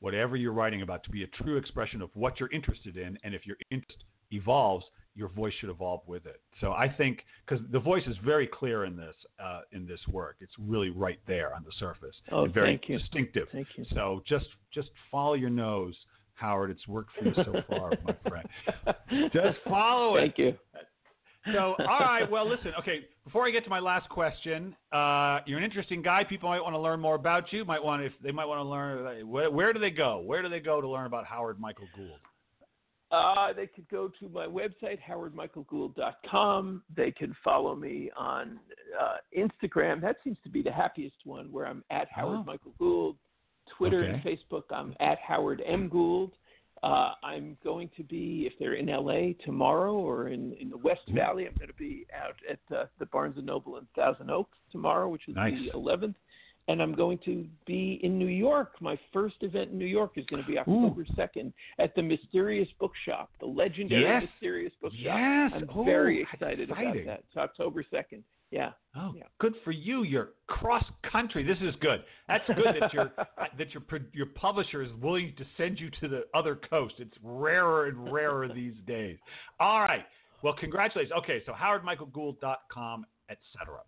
whatever 0.00 0.36
you're 0.36 0.52
writing 0.52 0.82
about 0.82 1.02
to 1.04 1.10
be 1.10 1.22
a 1.24 1.26
true 1.42 1.56
expression 1.56 2.02
of 2.02 2.10
what 2.14 2.38
you're 2.40 2.50
interested 2.52 2.96
in, 2.96 3.18
and 3.24 3.34
if 3.34 3.46
your 3.46 3.56
interest 3.70 4.04
evolves, 4.30 4.84
your 5.14 5.28
voice 5.28 5.52
should 5.60 5.68
evolve 5.70 6.00
with 6.06 6.24
it. 6.26 6.40
So 6.60 6.72
I 6.72 6.88
think 6.88 7.24
because 7.46 7.64
the 7.70 7.78
voice 7.78 8.02
is 8.06 8.16
very 8.24 8.46
clear 8.46 8.84
in 8.86 8.96
this 8.96 9.14
uh, 9.42 9.60
in 9.72 9.86
this 9.86 10.00
work, 10.10 10.36
it's 10.40 10.52
really 10.58 10.90
right 10.90 11.18
there 11.26 11.54
on 11.54 11.62
the 11.64 11.72
surface, 11.78 12.16
Oh, 12.30 12.44
and 12.44 12.54
very 12.54 12.68
thank 12.78 12.88
you. 12.88 12.98
distinctive. 12.98 13.48
Thank 13.52 13.68
you. 13.76 13.84
So 13.94 14.22
just 14.26 14.46
just 14.72 14.88
follow 15.10 15.34
your 15.34 15.50
nose, 15.50 15.94
Howard. 16.34 16.70
It's 16.70 16.88
worked 16.88 17.10
for 17.18 17.26
you 17.26 17.34
so 17.44 17.62
far, 17.68 17.92
my 18.04 18.16
friend. 18.28 18.48
Just 19.32 19.58
follow 19.68 20.16
it. 20.16 20.20
Thank 20.20 20.38
you. 20.38 20.54
So, 21.52 21.74
all 21.78 21.98
right. 22.00 22.30
Well, 22.30 22.48
listen. 22.48 22.72
Okay, 22.78 23.00
before 23.24 23.46
I 23.46 23.50
get 23.50 23.64
to 23.64 23.70
my 23.70 23.80
last 23.80 24.08
question, 24.08 24.76
uh, 24.92 25.40
you're 25.46 25.58
an 25.58 25.64
interesting 25.64 26.00
guy. 26.02 26.22
People 26.22 26.48
might 26.48 26.60
want 26.60 26.74
to 26.74 26.78
learn 26.78 27.00
more 27.00 27.16
about 27.16 27.52
you. 27.52 27.64
Might 27.64 27.82
want 27.82 28.02
if 28.02 28.12
they 28.22 28.30
might 28.30 28.44
want 28.44 28.58
to 28.58 28.64
learn 28.64 29.28
where, 29.28 29.50
where 29.50 29.72
do 29.72 29.80
they 29.80 29.90
go? 29.90 30.20
Where 30.20 30.42
do 30.42 30.48
they 30.48 30.60
go 30.60 30.80
to 30.80 30.88
learn 30.88 31.06
about 31.06 31.26
Howard 31.26 31.58
Michael 31.58 31.88
Gould? 31.96 32.10
Uh, 33.10 33.52
they 33.52 33.66
could 33.66 33.86
go 33.90 34.08
to 34.20 34.28
my 34.30 34.46
website, 34.46 34.98
howardmichaelgould.com. 35.06 36.82
They 36.96 37.10
can 37.10 37.36
follow 37.44 37.74
me 37.74 38.10
on 38.16 38.58
uh, 38.98 39.16
Instagram. 39.36 40.00
That 40.00 40.16
seems 40.24 40.38
to 40.44 40.48
be 40.48 40.62
the 40.62 40.72
happiest 40.72 41.16
one, 41.24 41.50
where 41.52 41.66
I'm 41.66 41.84
at 41.90 42.08
Howard 42.10 42.38
Oh. 42.40 42.44
Michael 42.44 42.72
Gould. 42.78 43.16
Twitter 43.78 44.02
and 44.02 44.22
Facebook, 44.22 44.64
I'm 44.70 44.94
at 45.00 45.18
Howard 45.18 45.62
M. 45.66 45.88
Gould. 45.88 46.32
Uh, 46.82 47.12
I'm 47.22 47.56
going 47.62 47.88
to 47.96 48.02
be, 48.02 48.44
if 48.46 48.54
they're 48.58 48.74
in 48.74 48.86
LA 48.86 49.34
tomorrow 49.44 49.94
or 49.94 50.28
in, 50.28 50.52
in 50.60 50.68
the 50.68 50.76
West. 50.78 51.02
Valley, 51.10 51.46
I'm 51.46 51.54
going 51.56 51.68
to 51.68 51.74
be 51.74 52.06
out 52.12 52.34
at 52.50 52.76
uh, 52.76 52.86
the 52.98 53.06
Barnes 53.06 53.36
and 53.36 53.46
Noble 53.46 53.76
in 53.76 53.86
Thousand 53.94 54.30
Oaks 54.30 54.58
tomorrow, 54.72 55.08
which 55.08 55.28
is 55.28 55.36
Nice. 55.36 55.54
the 55.72 55.78
11th. 55.78 56.14
And 56.68 56.80
I'm 56.80 56.94
going 56.94 57.18
to 57.24 57.44
be 57.66 57.98
in 58.02 58.18
New 58.18 58.26
York. 58.28 58.74
My 58.80 58.96
first 59.12 59.36
event 59.42 59.70
in 59.72 59.78
New 59.78 59.84
York 59.86 60.12
is 60.16 60.24
going 60.26 60.42
to 60.42 60.48
be 60.48 60.58
October 60.58 61.04
2nd 61.16 61.52
at 61.78 61.94
the 61.96 62.02
Mysterious 62.02 62.68
Bookshop, 62.80 63.30
the 63.40 63.46
legendary 63.46 64.02
Yes. 64.02 64.22
Mysterious 64.32 64.72
Bookshop. 64.80 65.00
Yes. 65.02 65.52
I'm 65.54 65.68
Oh, 65.74 65.84
very 65.84 66.22
excited 66.22 66.70
exciting. 66.70 67.02
about 67.02 67.06
that. 67.06 67.24
It's 67.28 67.36
October 67.36 67.84
2nd. 67.92 68.22
Yeah. 68.52 68.72
Oh, 68.94 69.14
Yeah. 69.16 69.24
good 69.40 69.54
for 69.64 69.70
you. 69.72 70.02
You're 70.02 70.34
cross 70.46 70.84
country. 71.10 71.42
This 71.42 71.56
is 71.62 71.74
good. 71.80 72.04
That's 72.28 72.46
good 72.48 72.76
that 72.78 72.92
your 72.92 73.10
that 73.58 73.72
your 73.72 73.82
your 74.12 74.26
publisher 74.26 74.82
is 74.82 74.92
willing 75.00 75.34
to 75.38 75.44
send 75.56 75.80
you 75.80 75.88
to 76.00 76.08
the 76.08 76.24
other 76.34 76.54
coast. 76.54 76.96
It's 76.98 77.16
rarer 77.22 77.86
and 77.86 78.12
rarer 78.12 78.48
these 78.52 78.74
days. 78.86 79.16
All 79.58 79.80
right. 79.80 80.04
Well, 80.42 80.52
congratulations. 80.52 81.12
Okay, 81.20 81.42
so 81.46 81.52
howardmichaelgould.com, 81.52 83.06
etc. 83.30 83.78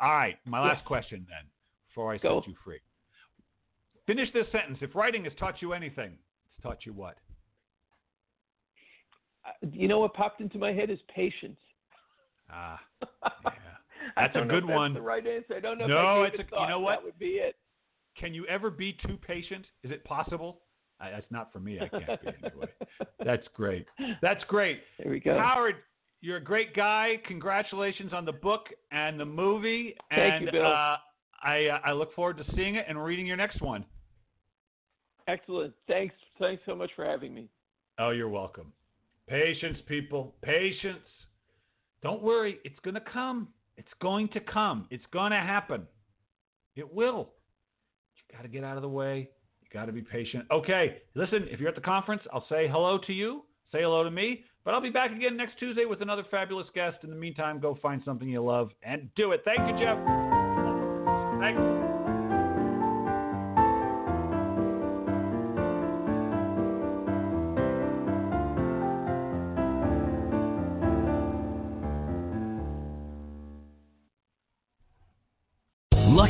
All 0.00 0.12
right, 0.12 0.36
my 0.44 0.60
last 0.60 0.78
Yes. 0.80 0.86
question 0.86 1.26
then, 1.30 1.48
before 1.88 2.12
I 2.12 2.18
Go. 2.18 2.40
set 2.40 2.48
you 2.48 2.56
free. 2.64 2.80
Finish 4.06 4.30
this 4.32 4.50
sentence. 4.52 4.78
If 4.82 4.94
writing 4.96 5.24
has 5.24 5.32
taught 5.38 5.62
you 5.62 5.72
anything, 5.72 6.18
it's 6.52 6.60
taught 6.62 6.84
you 6.84 6.92
what? 6.92 7.16
Uh, 9.46 9.50
You 9.70 9.86
know 9.88 10.00
what 10.00 10.12
popped 10.12 10.40
into 10.40 10.58
my 10.58 10.72
head 10.72 10.90
is 10.90 10.98
patience. 11.14 11.58
Ah, 12.50 12.80
yeah. 13.44 13.71
That's 14.16 14.34
a 14.34 14.38
don't 14.38 14.48
know 14.48 14.54
good 14.54 14.64
if 14.64 14.68
that's 14.68 14.76
one. 14.76 14.94
The 14.94 15.02
right 15.02 15.26
answer. 15.26 15.54
I 15.56 15.60
don't 15.60 15.78
know. 15.78 15.86
No, 15.86 16.22
it's 16.24 16.38
a- 16.38 16.60
you 16.60 16.68
know 16.68 16.80
what? 16.80 16.96
That 16.96 17.04
would 17.04 17.18
be 17.18 17.34
it. 17.36 17.56
Can 18.18 18.34
you 18.34 18.46
ever 18.46 18.70
be 18.70 18.96
too 19.06 19.18
patient? 19.26 19.64
Is 19.82 19.90
it 19.90 20.04
possible? 20.04 20.60
I, 21.00 21.10
that's 21.10 21.26
not 21.30 21.52
for 21.52 21.60
me. 21.60 21.80
I 21.80 21.88
can't 21.88 22.22
be 22.22 22.28
anyway. 22.44 22.68
That's 23.24 23.46
great. 23.54 23.86
That's 24.20 24.44
great. 24.44 24.82
There 24.98 25.10
we 25.10 25.18
go. 25.18 25.36
Howard, 25.36 25.76
you're 26.20 26.36
a 26.36 26.44
great 26.44 26.76
guy. 26.76 27.14
Congratulations 27.26 28.12
on 28.12 28.24
the 28.24 28.32
book 28.32 28.66
and 28.92 29.18
the 29.18 29.24
movie. 29.24 29.96
Thank 30.10 30.34
and 30.34 30.44
you, 30.44 30.52
Bill. 30.52 30.66
Uh, 30.66 30.96
I 31.42 31.66
uh, 31.66 31.78
I 31.84 31.92
look 31.92 32.14
forward 32.14 32.36
to 32.36 32.44
seeing 32.54 32.76
it 32.76 32.86
and 32.88 33.02
reading 33.02 33.26
your 33.26 33.36
next 33.36 33.60
one. 33.60 33.84
Excellent. 35.26 35.72
Thanks. 35.88 36.14
Thanks 36.38 36.62
so 36.66 36.76
much 36.76 36.90
for 36.94 37.04
having 37.04 37.34
me. 37.34 37.48
Oh, 37.98 38.10
you're 38.10 38.28
welcome. 38.28 38.72
Patience, 39.28 39.78
people. 39.86 40.34
Patience. 40.42 40.98
Don't 42.02 42.22
worry, 42.22 42.58
it's 42.64 42.78
going 42.80 42.94
to 42.94 43.00
come. 43.00 43.48
It's 43.76 43.88
going 44.00 44.28
to 44.28 44.40
come. 44.40 44.86
It's 44.90 45.04
going 45.12 45.32
to 45.32 45.38
happen. 45.38 45.86
It 46.76 46.92
will. 46.92 47.30
You 48.16 48.36
got 48.36 48.42
to 48.42 48.48
get 48.48 48.64
out 48.64 48.76
of 48.76 48.82
the 48.82 48.88
way. 48.88 49.30
You 49.60 49.68
got 49.72 49.86
to 49.86 49.92
be 49.92 50.02
patient. 50.02 50.46
Okay, 50.50 50.98
listen, 51.14 51.46
if 51.50 51.60
you're 51.60 51.68
at 51.68 51.74
the 51.74 51.80
conference, 51.80 52.22
I'll 52.32 52.46
say 52.48 52.68
hello 52.68 52.98
to 53.06 53.12
you. 53.12 53.42
Say 53.72 53.82
hello 53.82 54.04
to 54.04 54.10
me. 54.10 54.44
But 54.64 54.74
I'll 54.74 54.80
be 54.80 54.90
back 54.90 55.10
again 55.10 55.36
next 55.36 55.58
Tuesday 55.58 55.86
with 55.86 56.02
another 56.02 56.24
fabulous 56.30 56.68
guest. 56.74 56.98
In 57.02 57.10
the 57.10 57.16
meantime, 57.16 57.58
go 57.58 57.76
find 57.82 58.02
something 58.04 58.28
you 58.28 58.42
love 58.42 58.70
and 58.82 59.08
do 59.16 59.32
it. 59.32 59.42
Thank 59.44 59.60
you, 59.60 59.84
Jeff. 59.84 59.98
Thanks. 61.40 61.91